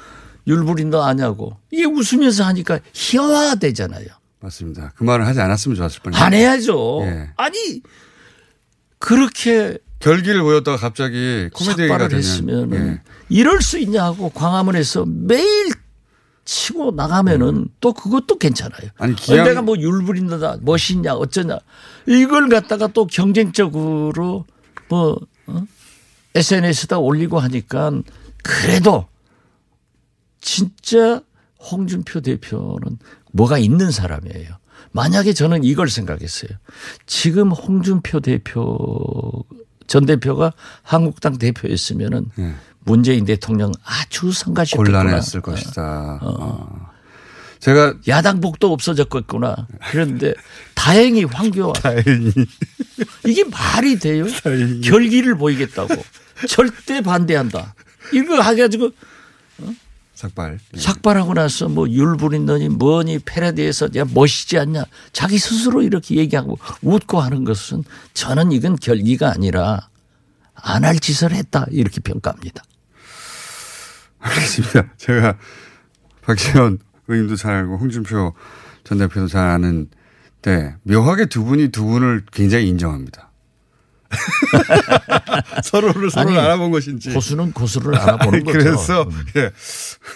[0.47, 1.57] 율부린다 아냐고.
[1.71, 4.07] 이게 웃으면서 하니까 희화되잖아요.
[4.39, 4.93] 맞습니다.
[4.95, 6.99] 그 말을 하지 않았으면 좋았을 뻔했요 안 해야죠.
[7.03, 7.29] 예.
[7.37, 7.81] 아니,
[8.99, 12.77] 그렇게 결기를 보였다가 갑자기 코미디 얘기가 되면 했으면 예.
[12.77, 15.71] 은 이럴 수 있냐고 광화문에서 매일
[16.45, 18.83] 치고 나가면은 또 그것도 괜찮아요.
[18.83, 18.89] 음.
[18.97, 21.57] 아니, 기왕- 내가 뭐 율부린다 멋있냐 어쩌냐
[22.07, 24.45] 이걸 갖다가 또 경쟁적으로
[24.87, 25.63] 뭐 어?
[26.35, 27.91] SNS에다 올리고 하니까
[28.43, 29.07] 그래도
[30.39, 31.21] 진짜
[31.59, 32.99] 홍준표 대표는
[33.31, 34.55] 뭐가 있는 사람이에요.
[34.91, 36.51] 만약에 저는 이걸 생각했어요.
[37.05, 39.43] 지금 홍준표 대표
[39.87, 40.53] 전 대표가
[40.83, 42.29] 한국당 대표였으면은
[42.85, 44.99] 문재인 대통령 아주 성가셨겠구나.
[45.01, 46.19] 곤란했을 것이다.
[46.21, 46.89] 어.
[47.59, 49.67] 제가 야당 복도 없어졌겠구나.
[49.89, 50.33] 그런데
[50.75, 51.73] 다행히 황교안.
[51.73, 52.31] 다행히.
[53.25, 54.25] 이게 말이 돼요?
[54.83, 55.95] 결기를 보이겠다고.
[56.47, 57.73] 절대 반대한다.
[58.13, 58.91] 이거 해가지고
[60.13, 60.59] 삭발.
[60.77, 64.83] 삭발하고 나서 뭐 율부린더니 뭐니 패러디에서 야 멋있지 않냐.
[65.11, 69.89] 자기 스스로 이렇게 얘기하고 웃고 하는 것은 저는 이건 결기가 아니라
[70.53, 71.65] 안 할 짓을 했다.
[71.71, 72.63] 이렇게 평가합니다.
[74.25, 74.93] 알겠습니다.
[74.97, 75.37] 제가
[76.21, 78.33] 박지원 의원도 잘 알고 홍준표
[78.83, 79.89] 전 대표도 잘 아는
[80.41, 83.31] 데 묘하게 두 분이 두 분을 굉장히 인정합니다.
[85.63, 87.11] 서로를 서로 아니, 알아본 것인지.
[87.11, 88.57] 고수는 고수를 알아보는 거죠.
[88.57, 89.51] 그래서 예.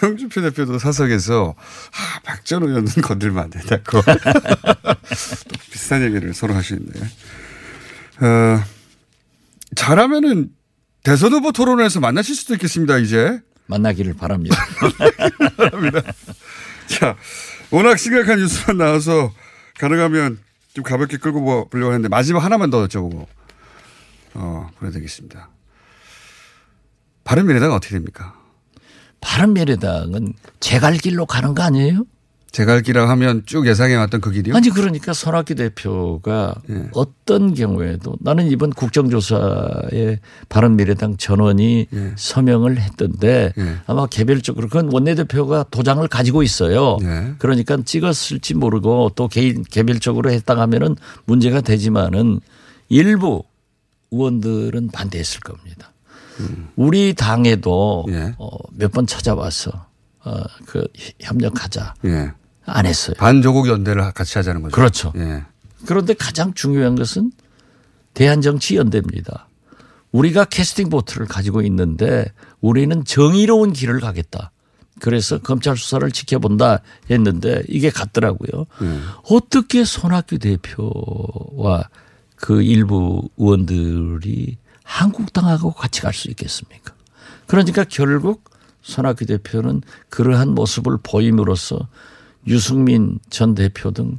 [0.02, 7.00] 홍준표 대표도 사석에서 아, 박전 의원은 건들면 안 된다고 또 비슷한 얘기를 서로 하시는데
[8.20, 8.62] 어,
[9.74, 10.50] 잘하면은
[11.02, 12.98] 대선 후보 토론에서 만나실 수도 있겠습니다.
[12.98, 13.40] 이제
[13.70, 14.56] 만나기를 바랍니다.
[15.56, 16.02] 바랍니다.
[16.86, 17.16] 자,
[17.70, 19.32] 워낙 심각한 뉴스만 나와서
[19.78, 20.38] 가능하면
[20.74, 23.26] 좀 가볍게 끌고 보려고 했는데 마지막 하나만 더 여쭤보고
[24.34, 25.48] 어, 보내드리겠습니다.
[27.24, 28.34] 바른미래당 어떻게 됩니까?
[29.20, 32.04] 바른미래당은 제 갈 길로 가는 거 아니에요?
[32.52, 34.56] 제갈 길이라고 하면 쭉 예상해왔던 그 길이요?
[34.56, 36.54] 아니 그러니까 손학규 대표가
[36.94, 41.86] 어떤 경우에도 나는 이번 국정조사에 바른미래당 전원이
[42.16, 43.52] 서명을 했던데
[43.86, 46.96] 아마 개별적으로 그건 원내대표가 도장을 가지고 있어요.
[47.38, 52.40] 그러니까 찍었을지 모르고 또 개인 개별적으로 했다 하면은 문제가 되지만은
[52.88, 53.44] 일부
[54.10, 55.92] 의원들은 반대했을 겁니다.
[56.74, 58.06] 우리 당에도
[58.38, 59.86] 어, 몇 번 찾아와서
[60.24, 60.84] 어, 그
[61.20, 61.94] 협력하자.
[62.06, 62.32] 예.
[62.66, 63.14] 안 했어요.
[63.18, 64.74] 반조국 연대를 같이 하자는 거죠.
[64.74, 65.12] 그렇죠.
[65.16, 65.44] 예.
[65.86, 67.32] 그런데 가장 중요한 것은
[68.14, 69.48] 대한정치 연대입니다.
[70.12, 72.26] 우리가 캐스팅 보트를 가지고 있는데
[72.60, 74.50] 우리는 정의로운 길을 가겠다.
[75.00, 78.66] 그래서 검찰 수사를 지켜본다 했는데 이게 같더라고요.
[79.30, 81.88] 어떻게 손학규 대표와
[82.36, 86.92] 그 일부 의원들이 한국당하고 같이 갈 수 있겠습니까?
[87.46, 88.50] 그러니까 결국
[88.82, 91.88] 손학규 대표는 그러한 모습을 보임으로써
[92.46, 94.18] 유승민 전 대표 등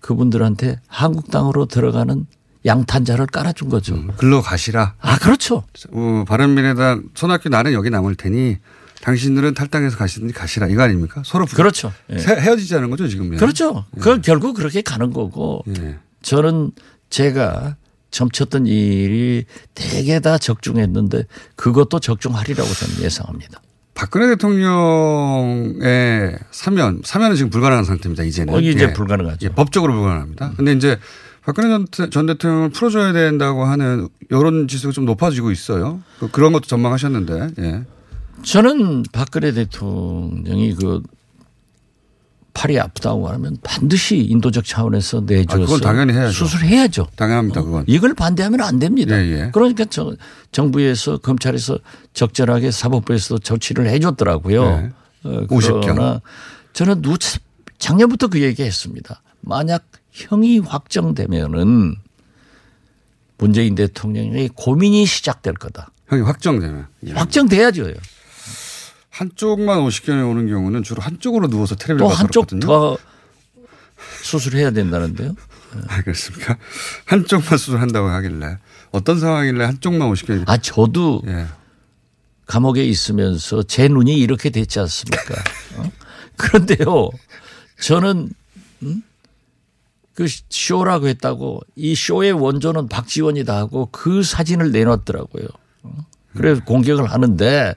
[0.00, 2.26] 그분들한테 한국당으로 들어가는
[2.66, 3.96] 양탄자를 깔아준 거죠.
[4.16, 4.94] 글로 가시라.
[5.00, 5.64] 아, 그렇죠.
[5.92, 8.56] 어, 바른미래당 손학규 나는 여기 남을 테니
[9.02, 11.22] 당신들은 탈당해서 가시든지 가시라 이거 아닙니까?
[11.24, 11.92] 서로 그렇죠.
[12.10, 12.16] 예.
[12.16, 13.36] 헤- 헤어지자는 거죠 지금.
[13.36, 13.84] 그렇죠.
[14.00, 15.64] 그 결국 그렇게 가는 거고
[16.22, 16.72] 저는
[17.10, 17.76] 제가
[18.10, 23.60] 점쳤던 일이 대개 다 적중했는데 그것도 적중하리라고 저는 예상합니다.
[23.98, 28.22] 박근혜 대통령의 사면, 사면은 지금 불가능한 상태입니다.
[28.22, 28.54] 이제는.
[28.54, 28.92] 어, 이제 예.
[28.92, 29.46] 불가능하죠.
[29.46, 30.52] 예, 법적으로 불가능합니다.
[30.56, 30.96] 근데 이제
[31.44, 36.00] 박근혜 전, 대- 전 대통령을 풀어줘야 된다고 하는 여론 지수가 좀 높아지고 있어요.
[36.20, 37.82] 그- 그런 것도 전망하셨는데, 예.
[38.44, 41.02] 저는 박근혜 대통령이 그
[42.54, 46.32] 팔이 아프다고 하면 반드시 인도적 차원에서 내줘서 아, 그건 당연히 해야죠.
[46.32, 47.06] 수술해야죠.
[47.14, 47.84] 당연합니다, 그건.
[47.86, 49.16] 이걸 반대하면 안 됩니다.
[49.16, 49.50] 예, 예.
[49.52, 50.16] 그러니까 저,
[50.50, 51.78] 정부에서 검찰에서
[52.14, 54.64] 적절하게 사법부에서도 조치를 해줬더라고요.
[54.64, 54.90] 네.
[55.24, 55.80] 어, 50 경.
[55.82, 56.20] 그러나
[56.72, 57.16] 저는 누
[57.78, 59.22] 작년부터 그 얘기했습니다.
[59.40, 61.94] 만약 형이 확정되면은
[63.38, 65.90] 문재인 대통령의 고민이 시작될 거다.
[66.08, 66.86] 형이 확정되면.
[67.06, 67.12] 예.
[67.12, 67.92] 확정돼야죠.
[69.18, 72.46] 한쪽만 50견에 오는 경우는 주로 한쪽으로 누워서 테레비를 또 한쪽.
[72.60, 72.96] 더
[74.22, 75.34] 수술해야 된다는데요.
[75.88, 76.56] 알겠습니까?
[77.04, 78.58] 한쪽만 수술한다고 하길래
[78.92, 81.46] 어떤 상황이길래 한쪽만 50견이 아 저도 예.
[82.46, 85.34] 감옥에 있으면서 제 눈이 이렇게 됐지 않습니까?
[85.78, 85.90] 어?
[86.36, 87.10] 그런데요,
[87.80, 88.30] 저는
[88.84, 89.02] 음?
[90.14, 95.48] 그 쇼라고 했다고 이 쇼의 원조는 박지원이다 하고 그 사진을 내놨더라고요.
[95.82, 96.06] 어?
[96.36, 97.74] 그래서 공격을 하는데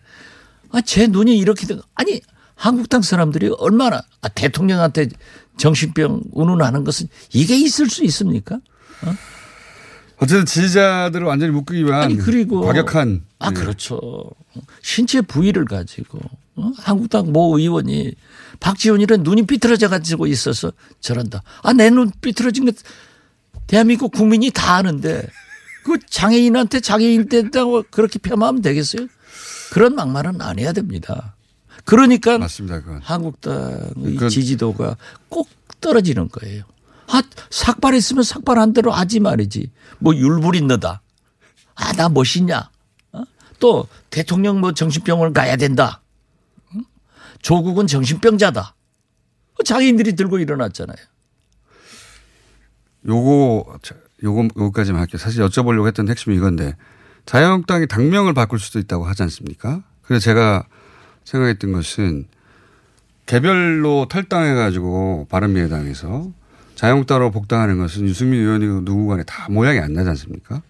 [0.71, 2.21] 아, 제 눈이 이렇게 된 아니
[2.55, 5.09] 한국당 사람들이 얼마나 아, 대통령한테
[5.57, 8.59] 정신병 운운하는 것은 이게 있을 수 있습니까?
[10.17, 13.53] 어쨌든 지지자들을 완전히 묶기 위한 아니 그리고 과격한 아 예.
[13.53, 14.21] 그렇죠
[14.83, 16.19] 신체 부위를 가지고
[16.55, 16.71] 어?
[16.77, 18.13] 한국당 모 의원이
[18.59, 22.75] 박지원이는 눈이 삐뚤어져 가지고 있어서 저런다 아 내 눈 삐뚤어진 것
[23.65, 25.27] 대한민국 국민이 다 아는데
[25.83, 29.07] 그 장애인한테 장애인 된다고 그렇게 폄하하면 되겠어요
[29.71, 31.35] 그런 막말은 안 해야 됩니다
[31.85, 34.97] 그러니까 맞습니다 한국당의 그건- 지지도가
[35.29, 36.63] 꼭 떨어지는 거예요.
[37.07, 39.71] 아, 삭발했으면 삭발한 대로 하지 말이지.
[39.97, 41.01] 뭐 율부린 너다.
[41.73, 42.69] 아, 나 멋있냐.
[43.13, 43.23] 어?
[43.59, 46.01] 또 대통령 뭐 정신병원을 가야 된다.
[46.75, 46.83] 응?
[47.41, 48.75] 조국은 정신병자다.
[49.65, 50.97] 장애인들이 들고 일어났잖아요.
[53.07, 55.17] 요거 자, 요거 요거까지만 할게요.
[55.17, 56.75] 사실 여쭤보려고 했던 핵심이 이건데
[57.31, 59.81] 자유한국당이 당명을 바꿀 수도 있다고 하지 않습니까?
[60.01, 60.65] 그래서 제가
[61.23, 62.25] 생각했던 것은
[63.25, 66.29] 개별로 탈당해 가지고 바른미래당에서
[66.75, 70.61] 자유한국당으로 복당하는 것은 유승민 의원이고 누구 간에 다 모양이 안 나지 않습니까?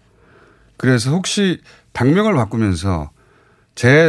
[0.76, 1.60] 그래서 혹시
[1.94, 3.10] 당명을 바꾸면서
[3.74, 4.08] 재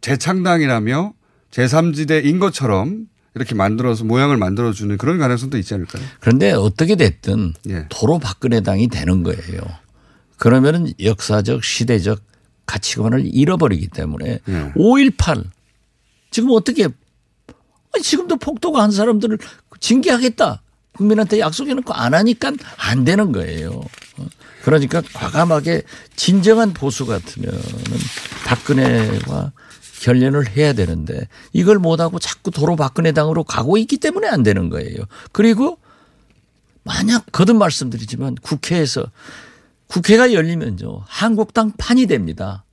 [0.00, 1.12] 재창당이라며
[1.50, 6.02] 제3지대인 것처럼 이렇게 만들어서 모양을 만들어주는 그런 가능성도 있지 않을까요?
[6.20, 7.84] 그런데 어떻게 됐든 예.
[7.90, 9.60] 도로 박근혜 당이 되는 거예요.
[10.36, 12.20] 그러면은 역사적 시대적
[12.66, 14.72] 가치관을 잃어버리기 때문에 예.
[14.74, 15.44] 5.18
[16.30, 19.38] 지금 어떻게 아니 지금도 폭도가 한 사람들을
[19.80, 23.82] 징계하겠다 국민한테 약속해놓고 안 하니까 안 되는 거예요.
[24.18, 24.26] 어.
[24.62, 25.82] 그러니까 과감하게
[26.16, 27.60] 진정한 보수 같으면은
[28.46, 29.52] 박근혜와
[30.00, 34.96] 결연을 해야 되는데 이걸 못하고 자꾸 도로 박근혜 당으로 가고 있기 때문에 안 되는 거예요.
[35.32, 35.78] 그리고
[36.82, 39.06] 만약 거듭 말씀드리지만 국회에서
[39.86, 42.64] 국회가 열리면요 한국당 판이 됩니다.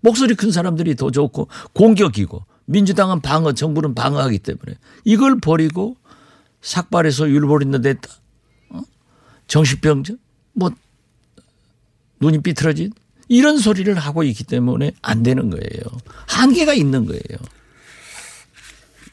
[0.00, 5.96] 목소리 큰 사람들이 더 좋고 공격이고 민주당은 방어, 정부는 방어하기 때문에 이걸 버리고
[6.60, 8.08] 삭발해서 율보린너 됐다.
[8.70, 8.82] 어?
[9.46, 10.14] 정신병자?
[10.52, 10.70] 뭐
[12.20, 12.92] 눈이 삐뚤어진
[13.28, 15.82] 이런 소리를 하고 있기 때문에 안 되는 거예요.
[16.28, 17.38] 한계가 있는 거예요.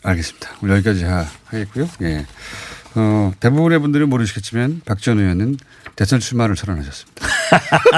[0.04, 0.50] 알겠습니다.
[0.68, 1.90] 여기까지 하, 하겠고요.
[2.02, 2.26] 예.
[2.96, 5.58] 어, 대부분의 분들이 모르시겠지만 박지원 의원은
[5.96, 7.28] 대선 출마를 선언하셨습니다.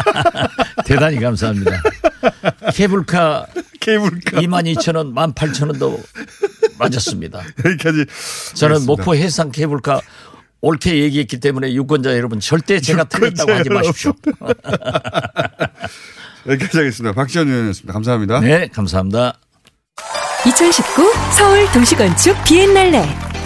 [0.86, 1.82] 대단히 감사합니다.
[2.74, 3.46] 케이블카,
[3.80, 6.02] 케이블카 2만 2천 원, 1만 8천 원도
[6.78, 7.42] 맞았습니다.
[7.64, 8.06] 여기까지.
[8.56, 8.86] 저는.
[8.86, 10.02] 목포 해상 케이블카
[10.62, 14.14] 옳게 얘기했기 때문에 유권자 여러분 절대 제가 틀렸다고 하지 마십시오.
[16.48, 17.14] 여기까지 하겠습니다.
[17.14, 17.94] 박지원 의원이었습니다.
[17.94, 18.40] 감사합니다.
[18.42, 19.38] 네, 감사합니다.
[20.46, 23.04] 2019 서울 도시건축 비엔날레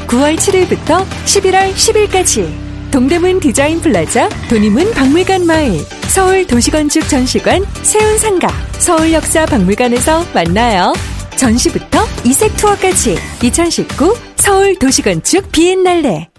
[0.08, 8.48] 9월 7일부터 11월 10일까지 동대문 디자인 플라자 돈의문 박물관 마을 서울 도시건축 전시관 세운상가
[8.80, 10.94] 서울역사 박물관에서 만나요.
[11.36, 16.30] 전시부터 이색 투어까지 2019 서울 도시건축 비엔날레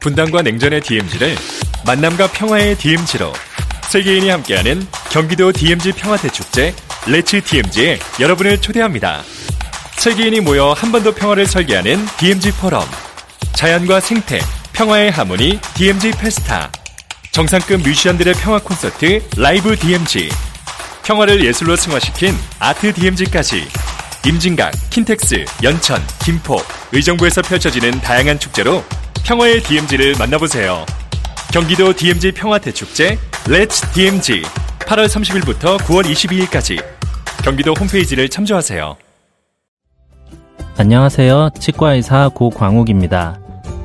[0.00, 1.36] 분당과 냉전의 DMZ를
[1.86, 3.32] 만남과 평화의 DMZ로
[3.90, 6.74] 세계인이 함께하는 경기도 DMZ 평화대축제
[7.08, 9.22] 레츠 DMZ에 여러분을 초대합니다.
[9.96, 12.82] 세계인이 모여 한 번 더 평화를 설계하는 DMZ 포럼
[13.54, 14.40] 자연과 생태,
[14.80, 16.72] 평화의 하모니 DMZ 페스타
[17.32, 20.30] 정상급 뮤지션들의 평화 콘서트 라이브 DMZ
[21.04, 23.64] 평화를 예술로 승화시킨 아트 DMZ까지
[24.26, 26.56] 임진각, 킨텍스, 연천, 김포,
[26.92, 28.82] 의정부에서 펼쳐지는 다양한 축제로
[29.26, 30.86] 평화의 DMZ를 만나보세요.
[31.52, 34.40] 경기도 DMZ 평화대축제 Let's DMZ
[34.78, 36.82] 8월 30일부터 9월 22일까지
[37.44, 38.96] 경기도 홈페이지를 참조하세요.
[40.78, 41.50] 안녕하세요.
[41.58, 43.49] 치과의사 고광욱입니다.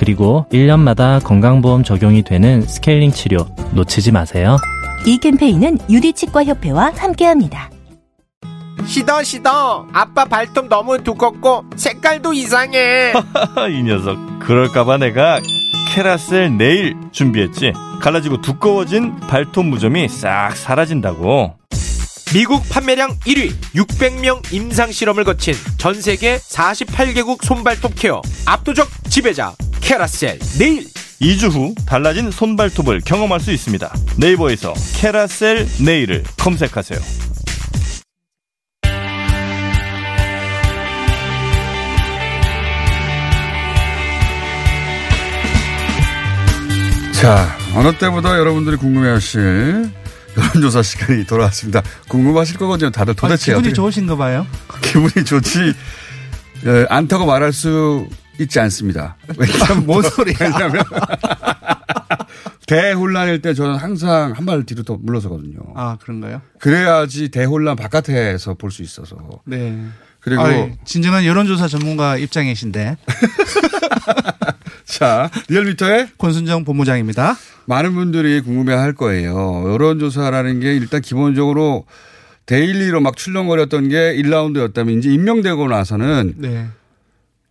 [0.00, 4.56] 그리고 1년마다 건강보험 적용이 되는 스케일링 치료 놓치지 마세요.
[5.04, 7.68] 이 캠페인은 유디치과협회와 함께합니다.
[8.86, 9.88] 시더 시더.
[9.92, 13.12] 아빠 발톱 너무 두껍고 색깔도 이상해.
[13.70, 14.16] 이 녀석.
[14.38, 15.38] 그럴까봐 내가
[15.90, 17.74] 케라셀 네일 준비했지.
[18.00, 21.59] 갈라지고 두꺼워진 발톱 무좀이 싹 사라진다고
[22.32, 30.38] 미국 판매량 1위 600명 임상 실험을 거친 전 세계 48개국 손발톱 케어 압도적 지배자 캐라셀
[30.58, 30.86] 네일.
[31.20, 33.92] 2주 후 달라진 손발톱을 경험할 수 있습니다.
[34.16, 37.00] 네이버에서 캐라셀 네일을 검색하세요.
[47.20, 49.99] 자, 어느 때보다 여러분들이 궁금해하실
[50.36, 51.82] 여론조사 시간이 돌아왔습니다.
[52.08, 52.90] 궁금하실 거거든요.
[52.90, 54.46] 다들 도대체 아, 기분이 어떻게- 좋으신가 봐요.
[54.82, 55.74] 기분이 좋지
[56.66, 58.06] 예, 않다고 말할 수
[58.38, 59.16] 있지 않습니다.
[59.36, 60.36] 왜냐면 뭔 소리야?
[60.40, 60.82] 왜냐면
[62.66, 65.58] 대혼란일 때 저는 항상 한 발 뒤로 더 물러서거든요.
[65.74, 66.40] 아 그런가요?
[66.60, 69.16] 그래야지 대혼란 바깥에서 볼 수 있어서.
[69.44, 69.76] 네.
[70.20, 72.96] 그리고 아이, 진정한 여론조사 전문가 입장이신데.
[74.90, 77.36] 자, 리얼미터의 권순정 본부장입니다.
[77.66, 79.64] 많은 분들이 궁금해 할 거예요.
[79.72, 81.84] 여론조사라는 게 일단 기본적으로
[82.46, 86.66] daily로 막 출렁거렸던 게 1라운드였다면 이제 임명되고 나서는 네.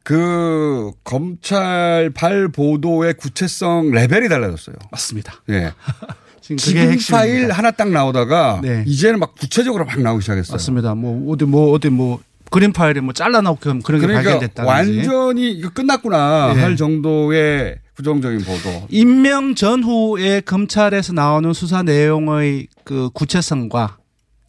[0.04, 2.12] 그 검찰
[2.54, 4.76] 보도의 구체성 레벨이 달라졌어요.
[4.92, 5.34] 맞습니다.
[5.50, 5.72] 예.
[6.42, 6.98] 지금 지금.
[7.12, 8.84] 파일 하나 딱 나오다가 네.
[8.88, 10.56] 이제는 막 구체적으로 막 나오기 시작했어요.
[10.56, 10.96] 맞습니다.
[10.96, 14.68] 뭐 어디 뭐 어디 뭐 그림 파일이 뭐 잘라놓고 그런 게 그러니까 발견됐다든지.
[14.68, 16.62] 완전히 이거 끝났구나 네.
[16.62, 18.88] 할 정도의 부정적인 보도.
[18.90, 23.98] 임명 전후에 검찰에서 나오는 수사 내용의 그 구체성과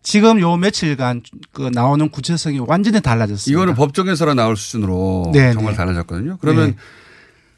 [0.02, 3.50] 지금 요 며칠간 그 나오는 구체성이 완전히 달라졌습니다.
[3.50, 5.76] 이거는 법정에서나 나올 수준으로 네, 정말 네.
[5.76, 6.38] 달라졌거든요.
[6.40, 6.76] 그러면 네.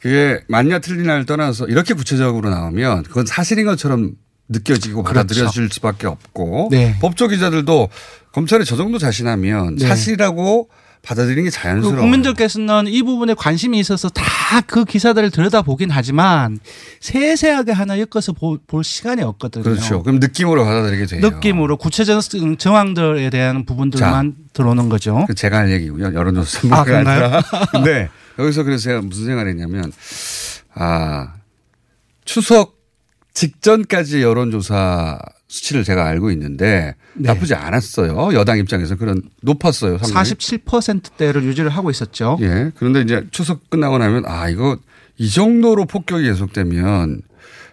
[0.01, 4.11] 그게 맞냐 틀리냐를 떠나서 이렇게 구체적으로 나오면 그건 사실인 것처럼
[4.49, 5.25] 느껴지고 그렇죠.
[5.25, 6.97] 받아들여질 수밖에 없고 네.
[6.99, 7.87] 법조 기자들도
[8.33, 9.87] 검찰이 저 정도 자신하면 네.
[9.87, 10.69] 사실이라고
[11.01, 12.01] 받아들이는 게그 자연스러워요.
[12.01, 14.23] 국민들께서는 이 부분에 관심이 있어서 다
[14.61, 16.59] 그 기사들을 들여다보긴 하지만
[16.99, 19.63] 세세하게 하나 엮어서 볼, 볼 시간이 없거든요.
[19.63, 20.03] 그렇죠.
[20.03, 21.21] 그럼 느낌으로 받아들이게 돼요.
[21.29, 22.21] 느낌으로 구체적
[22.59, 25.25] 정황들에 대한 부분들만 들어오는 거죠.
[25.27, 26.13] 그 제가 할 얘기고요.
[26.13, 27.23] 여론조사 아, 전문가가 그런가요?
[27.25, 27.41] 아니라.
[27.71, 29.91] 근데 여기서 그래서 제가 무슨 생각을 했냐면
[30.75, 31.33] 아
[32.25, 32.77] 추석
[33.33, 35.17] 직전까지 여론조사
[35.53, 37.27] 수치를 제가 알고 있는데 네.
[37.27, 38.33] 나쁘지 않았어요.
[38.33, 39.99] 여당 입장에서 그런 높았어요.
[39.99, 40.31] 상당히.
[40.31, 42.39] 47%대를 유지를 하고 있었죠.
[42.41, 42.71] 예.
[42.75, 44.79] 그런데 이제 추석 끝나고 나면 아 이거
[45.19, 47.21] 이 정도로 폭격이 계속되면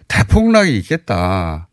[0.07, 1.69] 대폭락이 있겠다.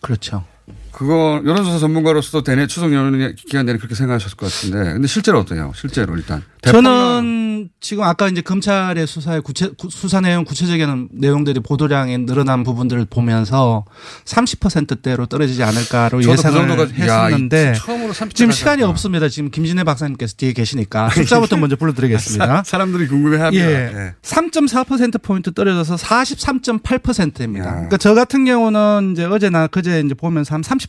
[0.00, 0.44] 그렇죠.
[0.92, 5.72] 그거 여론조사 전문가로서도 되네 추석 연휴 기간 내내 그렇게 생각하셨을 것 같은데 근데 실제로 어때요?
[5.74, 12.18] 실제로 일단 저는 지금 아까 이제 검찰의 수사의 구체 구- 수사 내용 구체적인 내용들이 보도량이
[12.18, 13.84] 늘어난 부분들을 보면서
[14.24, 16.68] 30%대로 떨어지지 않을까로 그 예상을
[17.00, 18.82] 야, 했었는데 이 처음으로 30% 지금 시간이.
[18.82, 19.28] 없습니다.
[19.28, 22.62] 지금 김진애 박사님께서 뒤에 계시니까 숫자부터 먼저 불러드리겠습니다.
[22.66, 23.64] 사 람들이 궁금해합니다.
[23.64, 23.70] 예.
[23.94, 24.14] 예.
[24.22, 27.70] 3.4% 포인트 떨어져서 43.8%입니다.
[27.72, 30.81] 그러니까 저 같은 경우는 이제 어제나 그제 이제 보면서 한30%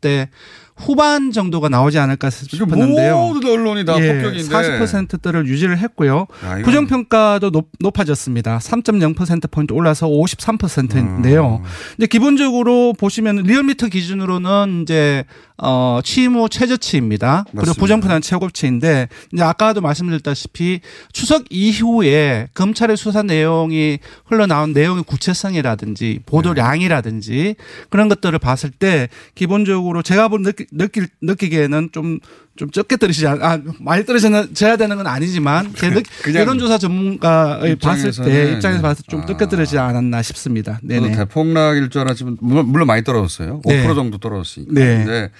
[0.00, 0.30] 대
[0.78, 3.16] 후반 정도가 나오지 않을까 싶었는데요.
[3.18, 6.26] 모든 언론이 다 예, 폭격인데 40%대를 유지를 했고요.
[6.42, 8.58] 아, 이건- 부정 평가도 높, 높아졌습니다.
[8.58, 11.60] 3.0%포인트 올라서 53%인데요.
[11.62, 11.68] 음.
[11.98, 15.24] 이제 기본적으로 보시면 리얼미터 기준으로는 이제
[15.60, 17.42] 어, 취임 후 최저치입니다.
[17.46, 17.80] 그리고 맞습니다.
[17.80, 20.80] 부정부는 최고치인데 이제 아까도 말씀드렸다시피
[21.12, 27.56] 추석 이후에 검찰의 수사 내용이 흘러나온 내용의 구체성이라든지 보도량이라든지
[27.90, 32.18] 그런 것들을 봤을 때 기본적으로 제가 본 느끼, 느낄, 느끼기에는 좀,
[32.56, 36.02] 좀 적게 떨어지지 않, 아, 많이 떨어져야 되는 건 아니지만 그냥
[36.34, 40.78] 여론조사 전문가의 봤을 때 입장에서는 입장에서 봤을 때 좀 적게 떨어지지 않았나 싶습니다.
[40.82, 41.12] 네네.
[41.12, 43.62] 대폭락일 줄 알았지만 물론, 물론 많이 떨어졌어요.
[43.64, 43.86] 네.
[43.86, 44.72] 5% 정도 떨어졌으니까.
[44.74, 44.96] 네.
[45.04, 45.30] 근데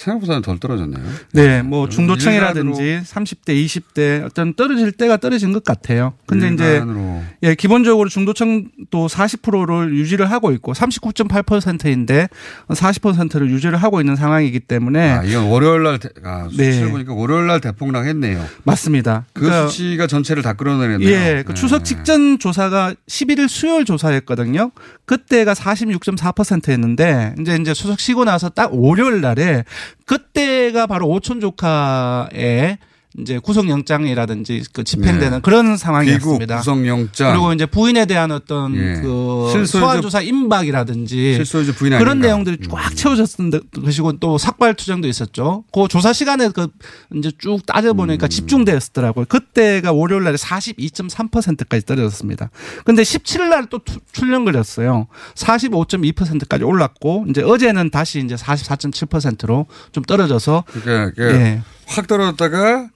[0.00, 1.04] 생각보다는 덜 떨어졌네요.
[1.32, 6.14] 네, 뭐 중도층이라든지 일반으로 30대, 20대 어떤 떨어질 때가 떨어진 것 같아요.
[6.26, 7.22] 근데 이제 일반으로.
[7.42, 12.28] 예, 기본적으로 중도층도 40%를 유지를 하고 있고 39.8%인데
[12.68, 16.90] 40%를 유지를 하고 있는 상황이기 때문에 아, 이건 월요일 날, 대- 아, 수치를 네.
[16.90, 18.44] 보니까 월요일 날 대폭락 했네요.
[18.64, 19.26] 맞습니다.
[19.34, 21.08] 그 그러니까 수치가 전체를 다 끌어내네요.
[21.10, 24.70] 예, 그 추석 직전 조사가 11일 수요일 조사였거든요.
[25.04, 29.64] 그때가 46.4%였는데 이제 이제 추석 쉬고 나서 딱 월요일 날에
[30.06, 32.78] 그때가 바로 오촌 조카의
[33.18, 35.40] 이제 구속영장이라든지 그 집행되는 네.
[35.42, 36.58] 그런 상황이었습니다.
[36.58, 37.32] 구속영장.
[37.32, 39.00] 그리고 이제 부인에 대한 어떤 예.
[39.00, 42.14] 그 소환조사 임박이라든지 실소유주 부인 그런 아닌가.
[42.14, 42.20] 음.
[42.20, 43.50] 내용들이 꽉 채워졌던
[43.84, 45.64] 것이고 또 삭발 투쟁도 있었죠.
[45.72, 46.68] 그 조사 시간에 그
[47.16, 48.28] 이제 쭉 따져 보니까 음.
[48.28, 49.24] 집중되었더라고요.
[49.28, 52.50] 그때가 월요일 날에 42.3%까지 떨어졌습니다.
[52.84, 53.80] 근데 17일 날 또
[54.12, 55.06] 출렁 걸렸어요.
[55.34, 61.62] 45.2%까지 올랐고 이제 어제는 다시 이제 44.7%로 좀 떨어져서 그러니까 이게 예.
[61.86, 62.88] 확 떨어졌다가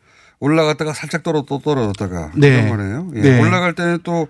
[0.44, 2.50] 올라갔다가 살짝 떨어 또 떨어졌다가 네.
[2.50, 3.10] 그런 거네요.
[3.16, 3.20] 예.
[3.20, 3.40] 네.
[3.40, 4.28] 올라갈 때는 또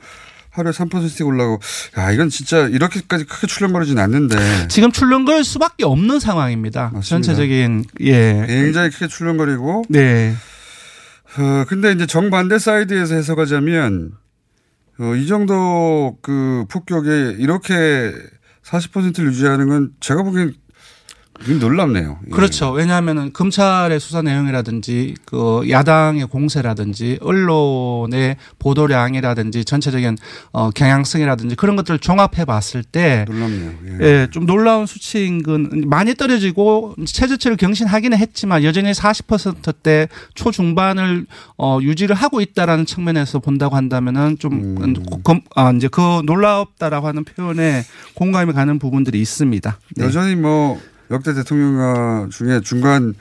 [0.50, 1.60] 하루에 3%씩 올라가고
[1.98, 4.36] 야 이건 진짜 이렇게까지 크게 출렁 거리진 않는데
[4.68, 6.92] 지금 출렁 거릴 수밖에 없는 상황입니다.
[7.02, 8.44] 전체적인 예.
[8.46, 10.34] 굉장히 크게 출렁 거리고 네.
[11.36, 14.12] 어, 근데 이제 정반대 사이드에서 해석하자면
[15.00, 18.12] 어, 이 정도 그 폭격에 이렇게
[18.64, 20.63] 40%를 유지하는 건 제가 보기엔 좀
[21.58, 22.18] 놀랍네요.
[22.26, 22.30] 예.
[22.30, 22.70] 그렇죠.
[22.70, 30.16] 왜냐하면은 검찰의 수사 내용이라든지 그 야당의 공세라든지 언론의 보도량이라든지 전체적인
[30.52, 33.72] 어 경향성이라든지 그런 것들을 종합해 봤을 때 놀랍네요.
[34.00, 41.26] 예, 좀 놀라운 수치인 건 많이 떨어지고 최저치를 경신하기는 했지만 여전히 40%대 초중반을
[41.58, 45.04] 어 유지를 하고 있다라는 측면에서 본다고 한다면은 좀 음.
[45.24, 47.82] 검, 아 이제 그 놀랍다라고 하는 표현에
[48.14, 49.78] 공감이 가는 부분들이 있습니다.
[49.96, 50.04] 네.
[50.04, 50.80] 여전히 뭐
[51.10, 53.14] 역대 대통령 중에 중간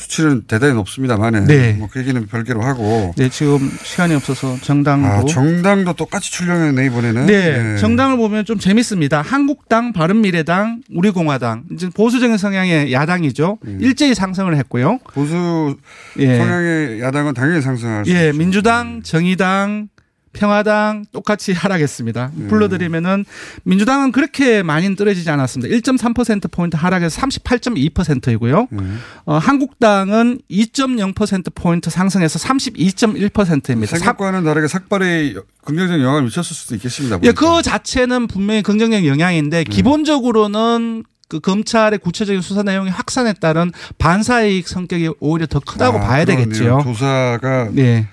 [0.00, 1.74] 수치는 대단히 높습니다만은 네.
[1.74, 7.26] 뭐그 얘기는 별개로 하고 네, 지금 시간이 없어서 정당도 아, 정당도 똑같이 출렁했네 이번에는.
[7.26, 9.20] 네, 정당을 보면 좀 재밌습니다.
[9.20, 13.58] 한국당, 바른미래당, 우리공화당 이제 보수적인 성향의 야당이죠.
[13.78, 15.00] 일제히 상승을 했고요.
[15.12, 15.76] 보수
[16.18, 16.38] 예.
[16.38, 18.38] 성향의 야당은 당연히 상승할 수 예, 있죠.
[18.38, 19.88] 민주당, 정의당,
[20.32, 22.32] 평화당 똑같이 하락했습니다.
[22.36, 22.48] 음.
[22.48, 23.24] 불러드리면은
[23.64, 25.74] 민주당은 그렇게 많이는 떨어지지 않았습니다.
[25.74, 28.68] 1.3% 포인트 하락해서 38.2%이고요.
[28.72, 29.00] 음.
[29.24, 33.96] 어, 한국당은 2.0% 포인트 상승해서 32.1%입니다.
[33.96, 37.18] 생각과는 다르게 삭발에 긍정적인 영향을 미쳤을 수도 있겠습니다.
[37.24, 39.06] 예, 그 자체는 분명히 긍정적 음.
[39.06, 46.00] 영향인데 기본적으로는 그 검찰의 구체적인 수사 내용이 확산에 따른 반사이익 성격이 오히려 더 크다고 아,
[46.00, 46.44] 봐야 그러네요.
[46.46, 46.80] 되겠죠.
[46.82, 48.08] 조사가 네.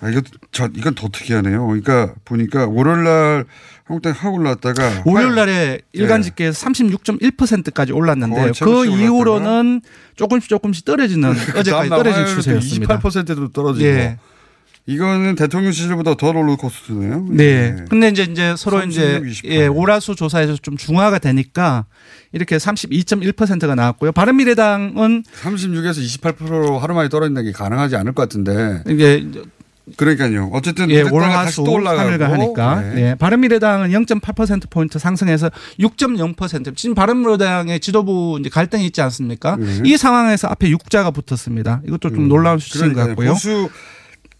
[0.00, 1.66] 아, 이거 저 이건 더 특이하네요.
[1.66, 3.44] 그러니까 보니까 월요일날
[3.84, 6.24] 한국당 확 올랐다가 월요일 날에 일간 예.
[6.24, 9.82] 집계에서 36.1%까지 올랐는데 그 이후로는
[10.16, 12.98] 조금씩 조금씩 떨어지는 어제까지 떨어진 추세였습니다.
[12.98, 13.86] 28%도 떨어지고.
[13.86, 14.18] 예.
[14.86, 17.26] 이거는 대통령 시절보다 더 롤러코스터네요.
[17.28, 17.76] 네.
[17.90, 19.50] 근데 이제 이제 서로 이제 36, 28.
[19.50, 21.84] 예, 오라수 조사에서 좀 중화가 되니까
[22.32, 24.12] 이렇게 32.1%가 나왔고요.
[24.12, 28.82] 바른미래당은 36에서 28% 하루 만에 떨어진다는 게 가능하지 않을 것 같은데.
[28.88, 29.42] 이게 이제
[29.96, 30.50] 그러니까요.
[30.52, 32.10] 어쨌든 예, 월화수 다시 또 올라가고.
[32.10, 32.80] 3일간 하니까.
[32.80, 32.94] 네.
[32.94, 33.14] 네.
[33.14, 36.76] 바른미래당은 0.8% 포인트 상승해서 6.0%.
[36.76, 39.56] 지금 바른미래당의 지도부 이제 갈등이 있지 않습니까?
[39.56, 39.82] 네.
[39.84, 41.82] 이 상황에서 앞에 6자가 붙었습니다.
[41.86, 43.06] 이것도 좀 놀라운 수치인 것.
[43.08, 43.32] 같고요.
[43.32, 43.68] 보수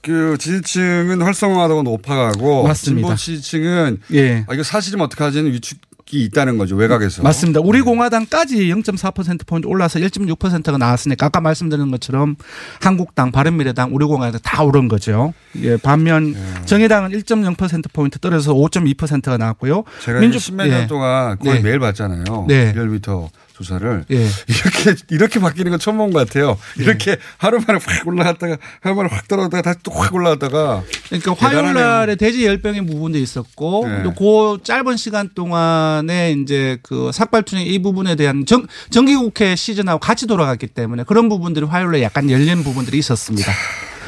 [0.00, 3.08] 그 지지층은 활성화하고 높아가고 맞습니다.
[3.08, 4.44] 진보 지지층은 예.
[4.46, 5.80] 아, 이거 사실이면 어떡하지는 위축이
[6.16, 7.22] 있다는 거죠 외곽에서.
[7.22, 7.60] 맞습니다.
[7.60, 12.36] 우리 공화당까지 0.4%포인트 올라서 1.6%가 나왔으니까 아까 말씀드린 것처럼
[12.80, 15.34] 한국당, 바른미래당, 우리 공화당 다 오른 거죠.
[15.62, 16.34] 예, 반면
[16.64, 19.84] 정의당은 1.0%포인트 떨어져서 5.2%가 나왔고요.
[20.04, 20.86] 제가 민주- 십몇 년 예.
[20.86, 21.60] 동안 거의 네.
[21.62, 22.46] 매일 봤잖아요.
[22.48, 22.72] 네.
[22.72, 23.28] 리얼미터
[23.58, 24.16] 조사를 예.
[24.46, 26.56] 이렇게 이렇게 바뀌는 건 처음 본 것 같아요.
[26.78, 31.74] 이렇게 하루 만에 확 올라갔다가 하루 만에 확 떨어졌다가 다시 또 확 올라갔다가 그러니까 화요일.
[31.74, 34.02] 날에 대지 열병의 부분도 있었고 네.
[34.04, 40.68] 또그 짧은 시간 동안에 이제 그 삭발투쟁 이 부분에 대한 정, 정기국회 시즌하고 같이 돌아갔기
[40.68, 43.52] 때문에 그런 부분들이 화요일에 약간 열린 부분들이 있었습니다.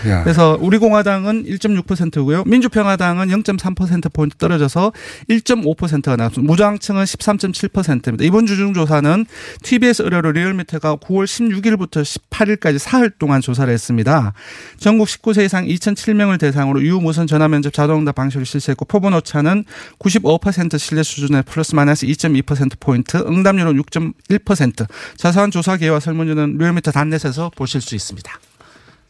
[0.09, 0.23] 야.
[0.23, 2.45] 그래서 우리 공화당은 1.6%고요.
[2.47, 4.93] 민주평화당은 0.3% 포인트 떨어져서
[5.29, 6.51] 1.5%가 나왔습니다.
[6.51, 8.25] 무장층은 13.7%입니다.
[8.25, 9.27] 이번 주중조사는
[9.63, 14.33] TBS 의뢰로 리얼미터가 9월 16일부터 18일까지 사흘 동안 조사를 했습니다.
[14.79, 19.65] 전국 19세 이상 2,007명을 대상으로 유무선 전화면접 자동응답 방식으로 실시했고 표본 오차는
[19.99, 24.87] 95% 신뢰 수준의 플러스 마이너스 2.2% 포인트, 응답률은 6.1%.
[25.17, 28.33] 자세한 조사 계획과 설문지는 리얼미터 dot net에서 보실 수 있습니다.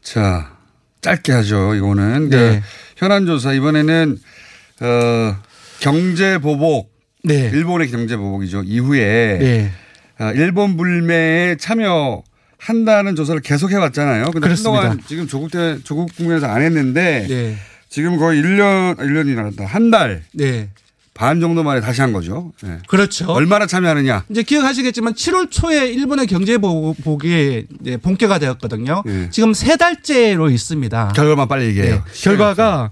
[0.03, 0.60] 자
[1.01, 1.75] 짧게 하죠.
[1.75, 2.63] 이거는 그 네.
[2.97, 4.19] 현안 조사 이번에는
[4.81, 5.37] 어,
[5.81, 6.91] 경제 보복
[7.51, 8.63] 일본의 경제 보복이죠.
[8.65, 9.71] 이후에 네.
[10.19, 12.23] 아, 일본 불매에 참여
[12.59, 14.25] 한다는 조사를 계속 해왔잖아요.
[14.27, 14.81] 근데 그렇습니다.
[14.83, 17.57] 한동안 지금 조국 대 조국 국면에서 안 했는데 네.
[17.89, 19.65] 지금 거의 1년 1년이 나간다.
[19.65, 20.23] 한 달
[21.15, 21.41] 반 네.
[21.41, 22.53] 정도 만에 다시 한 거죠.
[22.63, 22.79] 네.
[22.89, 23.31] 그렇죠.
[23.33, 24.25] 얼마나 참여하느냐.
[24.31, 29.03] 이제 기억하시겠지만 7월 초에 일본의 경제 보복이 이제 본격화 되었거든요.
[29.31, 31.09] 지금 세 달째로 있습니다.
[31.09, 31.13] 네.
[31.15, 31.97] 결과만 빨리 얘기해요.
[31.97, 32.03] 네.
[32.23, 32.91] 결과가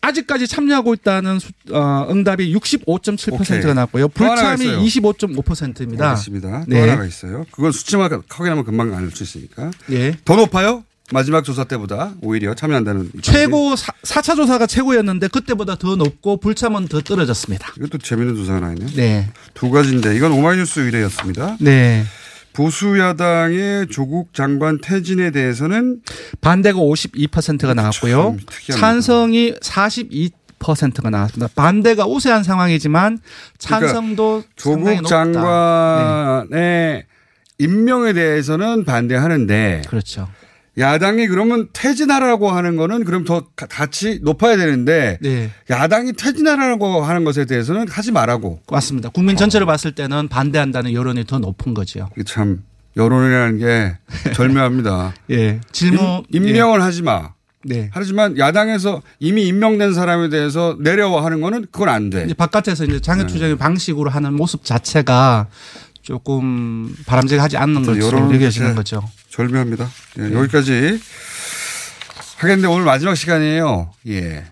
[0.00, 3.74] 아직까지 참여하고 있다는 수- 어, 응답이 65.7%가 오케이.
[3.74, 4.08] 나왔고요.
[4.08, 4.80] 불참이 있어요.
[4.80, 6.10] 25.5%입니다.
[6.10, 6.60] 알겠습니다.
[6.60, 6.80] 또 네.
[6.80, 7.44] 하나가 있어요.
[7.50, 9.70] 그건 수치만 확인하면 금방 알 수 있으니까.
[9.90, 10.14] 예.
[10.24, 10.84] 더 높아요?
[11.12, 13.10] 마지막 조사 때보다 오히려 참여한다는.
[13.22, 17.72] 최고 사, 4차 조사가 최고였는데 그때보다 더 높고 불참은 더 떨어졌습니다.
[17.76, 18.88] 이것도 재밌는 조사가 하나 있네요.
[18.96, 19.30] 네.
[19.54, 21.56] 두 가지인데 이건 오마이뉴스 의뢰였습니다.
[21.60, 22.04] 네.
[22.52, 26.00] 보수 야당의 조국 장관 퇴진에 대해서는
[26.40, 28.38] 반대가 52%가 나왔고요.
[28.72, 31.52] 찬성이 42%가 나왔습니다.
[31.54, 33.18] 반대가 우세한 상황이지만
[33.58, 35.08] 찬성도 상당히 조국.
[35.08, 37.04] 장관의
[37.58, 40.28] 임명에 대해서는 반대하는데 그렇죠.
[40.78, 45.50] 야당이 그러면 퇴진하라고 하는 거는 그럼 더 가- 같이 높아야 되는데 네.
[45.70, 48.60] 야당이 퇴진하라고 하는 것에 대해서는 하지 말라고.
[48.70, 49.08] 맞습니다.
[49.08, 52.10] 국민 전체를 봤을 때는 반대한다는 여론이 더 높은 거죠.
[52.26, 52.62] 참
[52.96, 53.96] 여론이라는 게
[54.34, 55.14] 절묘합니다.
[55.30, 55.60] 예.
[55.72, 57.30] 질문 임, 임명을 하지 마.
[57.64, 57.90] 네.
[57.92, 62.24] 하지만 야당에서 이미 임명된 사람에 대해서 내려와 하는 거는 그건 안 돼.
[62.24, 63.00] 이제 바깥에서 이제 네.
[63.00, 65.48] 장애 투쟁의 방식으로 하는 모습 자체가
[66.06, 69.02] 조금 바람직하지 않는 것으로 진짜 거죠.
[69.28, 69.90] 절묘합니다.
[70.20, 71.00] 예, 여기까지
[72.36, 73.90] 하겠는데 오늘 마지막 시간이에요.
[74.08, 74.44] 예.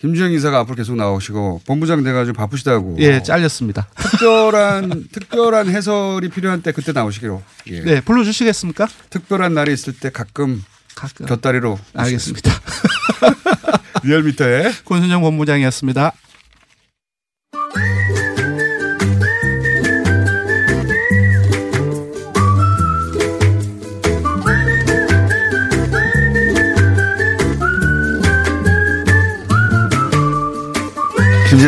[0.00, 2.96] 김주영 이사가 앞으로 계속 나오시고 본부장 돼가지고 바쁘시다고.
[3.00, 3.86] 예, 잘렸습니다.
[3.96, 7.42] 특별한 특별한 해설이 필요한 때 그때 나오시기로.
[7.66, 7.80] 예.
[7.82, 8.88] 네, 불러주시겠습니까?
[9.10, 11.26] 특별한 날이 있을 때 가끔 가끔.
[11.26, 11.78] 곁다리로.
[11.94, 12.50] 알겠습니다.
[14.04, 16.12] 리얼미터에 권순정 본부장이었습니다.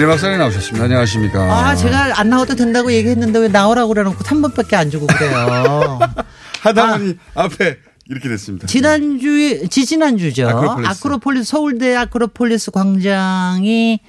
[0.07, 0.85] 김진애 박사님 나오셨습니다.
[0.85, 1.41] 안녕하십니까.
[1.43, 5.99] 아, 제가 안 나와도 된다고 얘기했는데 왜 나오라고 그래놓고 3번밖에 안 주고 그래요.
[6.63, 7.79] 하다 보니 앞에
[8.09, 8.67] 이렇게 됐습니다.
[8.69, 10.49] 지난주에, 지지난주죠.
[10.49, 10.91] 아크로폴리스.
[10.91, 11.45] 아크로폴리스.
[11.51, 14.01] 서울대 아크로폴리스 광장이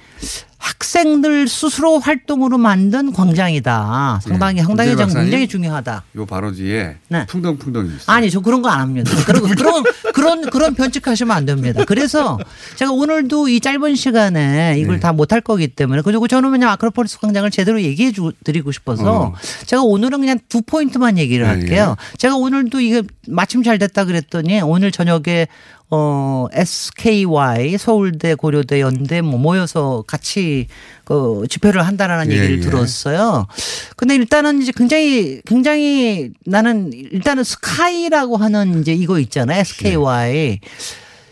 [0.58, 4.20] 학생들 스스로 활동으로 만든 광장이다.
[4.22, 4.62] 상당히, 네.
[4.64, 5.08] 상당히 좀.
[5.12, 6.02] 굉장히 중요하다.
[6.16, 7.26] 요 바로 뒤에 네.
[7.26, 8.00] 풍덩풍덩이 있어요.
[8.06, 9.10] 아니, 저 그런 거 안 합니다.
[9.24, 9.82] 그런, 그런,
[10.12, 11.84] 그런, 그런 변칙하시면 안 됩니다.
[11.86, 12.38] 그래서
[12.76, 15.00] 제가 오늘도 이 짧은 시간에 이걸 네.
[15.00, 19.20] 다 못 할 거기 때문에 그리고 저는 그냥 아크로폴리스 광장을 제대로 얘기해 주, 드리고 싶어서
[19.20, 19.34] 어.
[19.66, 21.96] 제가 오늘은 그냥 두 포인트만 얘기를 네, 할게요.
[22.18, 25.48] 제가 오늘도 이게 마침 잘 됐다 그랬더니 오늘 저녁에
[25.90, 30.66] 어, SKY, 서울대, 고려대, 연대 뭐 모여서 같이
[31.04, 32.60] 그 집회를 한다라는 예, 얘기를 예.
[32.60, 33.46] 들었어요.
[33.96, 39.60] 근데 일단은 이제 굉장히 굉장히 나는 일단은 스카이라고 하는 이제 이거 있잖아요.
[39.60, 40.60] SKY.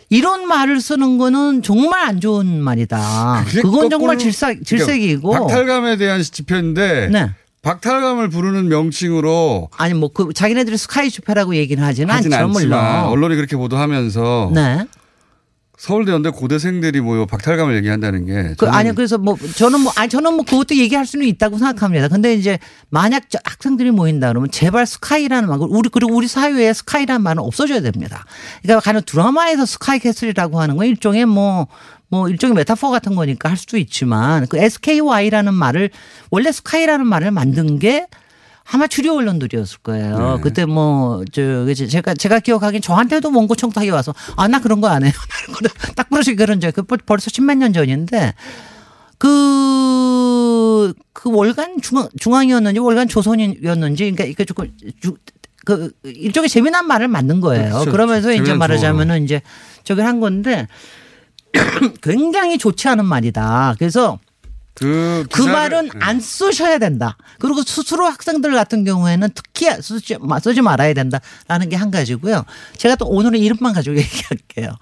[0.09, 3.45] 이런 말을 쓰는 거는 정말 안 좋은 말이다.
[3.61, 5.29] 그건 정말 질색, 질색이고.
[5.29, 7.31] 그러니까 박탈감에 대한 지표인데 네.
[7.67, 12.45] 박탈감을 부르는 명칭으로 아니 뭐 그 자기네들이 SKY 집회라고 얘기는 하지는 하진 않죠.
[12.47, 13.05] 않지만 물론.
[13.13, 14.87] 언론이 그렇게 보도하면서 네.
[15.79, 20.33] 서울대 연대 고대생들이 모여 박탈감을 얘기한다는 게 그 아니 그래서 뭐 저는 뭐 아니 저는
[20.35, 22.09] 뭐 그것도 얘기할 수는 있다고 생각합니다.
[22.09, 22.59] 근데 이제
[22.89, 27.81] 만약 저 학생들이 모인다 그러면 제발 SKY라는 말 우리 그리고 우리 사회에 SKY라는 말은 없어져야
[27.83, 28.25] 됩니다.
[28.63, 31.67] 그러니까 가는 드라마에서 스카이 캐슬이라고 하는 건 일종의 뭐
[32.09, 35.91] 뭐 일종의 메타포 같은 거니까 할 수도 있지만 그 SKY라는 말을
[36.31, 38.07] 원래 SKY라는 말을 만든 게
[38.69, 40.35] 아마 주류 언론들이었을 거예요.
[40.37, 40.43] 네.
[40.43, 45.05] 그때 뭐, 저, 제가, 제가 기억하기엔 저한테도 원고 청탁이 와서, 아, 나 그런 거 안
[45.05, 45.13] 해요.
[45.95, 48.35] 딱 부러지게 그런 적, 그 벌써 십몇 년 전인데,
[49.19, 55.17] 그, 그 월간 중앙, 중앙이었는지 월간 조선이었는지, 그러니까 이게 조금, 주-
[55.65, 57.73] 그, 일종의 재미난 말을 만든 거예요.
[57.73, 57.91] 그렇죠.
[57.93, 59.43] 그러면서 이제 재미난 말하자면은 이제
[59.85, 60.67] 저기 한 건데,
[62.03, 63.77] 굉장히 좋지 않은 말이다.
[63.79, 64.19] 그래서
[64.75, 65.99] 그, 그 말은 네.
[66.03, 67.17] 안 쓰셔야 된다.
[67.39, 72.45] 그리고 스스로 학생들 같은 경우에는 특히 쓰지, 마- 쓰지 말아야 된다라는 게 한 가지고요.
[72.77, 74.75] 제가 또 오늘은 이름만 가지고 얘기할게요.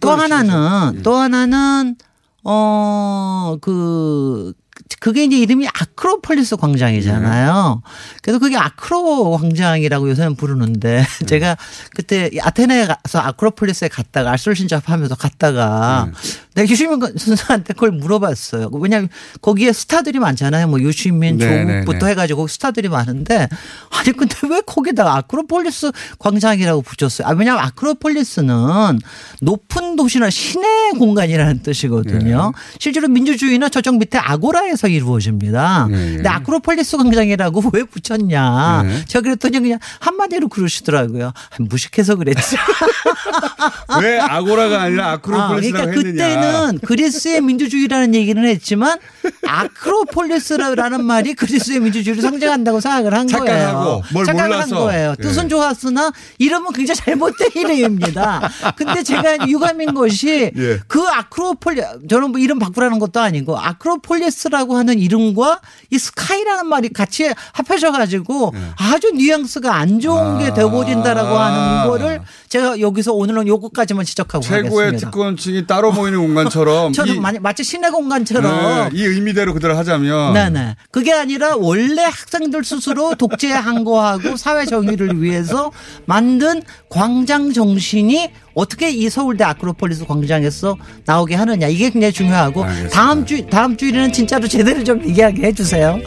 [0.00, 1.94] 또 하나는 또 하나는
[2.42, 4.54] 어그
[5.00, 7.82] 그게 이제 이름이 아크로폴리스 광장이잖아요.
[8.22, 11.56] 그래서 그게 아크로 광장이라고 요새는 부르는데 제가
[11.94, 16.10] 그때 아테네에 가서 아크로폴리스에 갔다가 알솔신잡 하면서 갔다가
[16.54, 18.70] 내가 유시민 선수한테 그걸 물어봤어요.
[18.72, 19.08] 왜냐하면
[19.42, 20.66] 거기에 스타들이 많잖아요.
[20.68, 22.10] 뭐 유시민, 네, 조국부터 네, 네.
[22.10, 23.48] 해가지고 스타들이 많은데
[23.90, 27.28] 아니 근데 왜 거기다가 아크로폴리스 광장이라고 붙였어요?
[27.28, 28.98] 아 왜냐하면 아크로폴리스는
[29.42, 32.52] 높은 도시나 시내 공간이라는 뜻이거든요.
[32.78, 35.86] 실제로 민주주의나 저쪽 밑에 아고라에 카이라에서 이루어집니다.
[35.90, 38.82] 근데 아크로폴리스 광장이라고 왜 붙였냐.
[38.84, 39.04] 네.
[39.06, 41.28] 제가 그랬더니 그냥 한마디로 그러시더라고요.
[41.28, 42.56] 아, 무식해서 그랬지.
[44.00, 46.40] 왜 아고라가 아니라 아, 아크로폴리스라고 그러니까 했느냐.
[46.40, 48.98] 그때는 그리스의 민주주의라는 얘기는 했지만
[49.46, 54.02] 아크로폴리스라는 말이 그리스의 민주주의를 상징한다고 생각을 한 거예요.
[54.12, 54.76] 뭘 착각을 몰라서.
[54.76, 55.14] 한 거예요.
[55.18, 55.22] 예.
[55.22, 58.48] 뜻은 좋았으나 이름은 굉장히 잘못된 이름입니다.
[58.76, 60.78] 근데 제가 유감인 것이 예.
[60.86, 65.60] 그 아크로폴리 저는 뭐 이름 바꾸라는 것도 아니고 아크로폴리스라고 하는 이름과
[65.90, 68.60] 이 스카이라는 말이 같이 합해져 가지고 예.
[68.78, 75.10] 아주 뉘앙스가 안 좋은 게 되어버린다라고 하는 거를 제가 여기서 오늘은 요거까지만 지적하고 최고의 가겠습니다.
[75.10, 80.34] 특권층이 따로 모이는 공간처럼 저는 이, 마- 마치 시내 공간처럼 네, 이 의미대로 그대로 하자면
[80.34, 80.76] 네네.
[80.90, 85.70] 그게 아니라 원래 학생들 스스로 독재 항거하고 사회 정의를 위해서
[86.06, 93.46] 만든 광장 정신이 어떻게 이 서울대 아크로폴리스 광장에서 나오게 하느냐 이게 굉장히 중요하고 다음 주
[93.46, 96.00] 다음 주일에는 진짜로 제대로 좀 얘기하게 해주세요.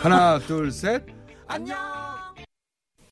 [0.00, 1.02] 하나 둘 셋.
[1.48, 2.01] 안녕.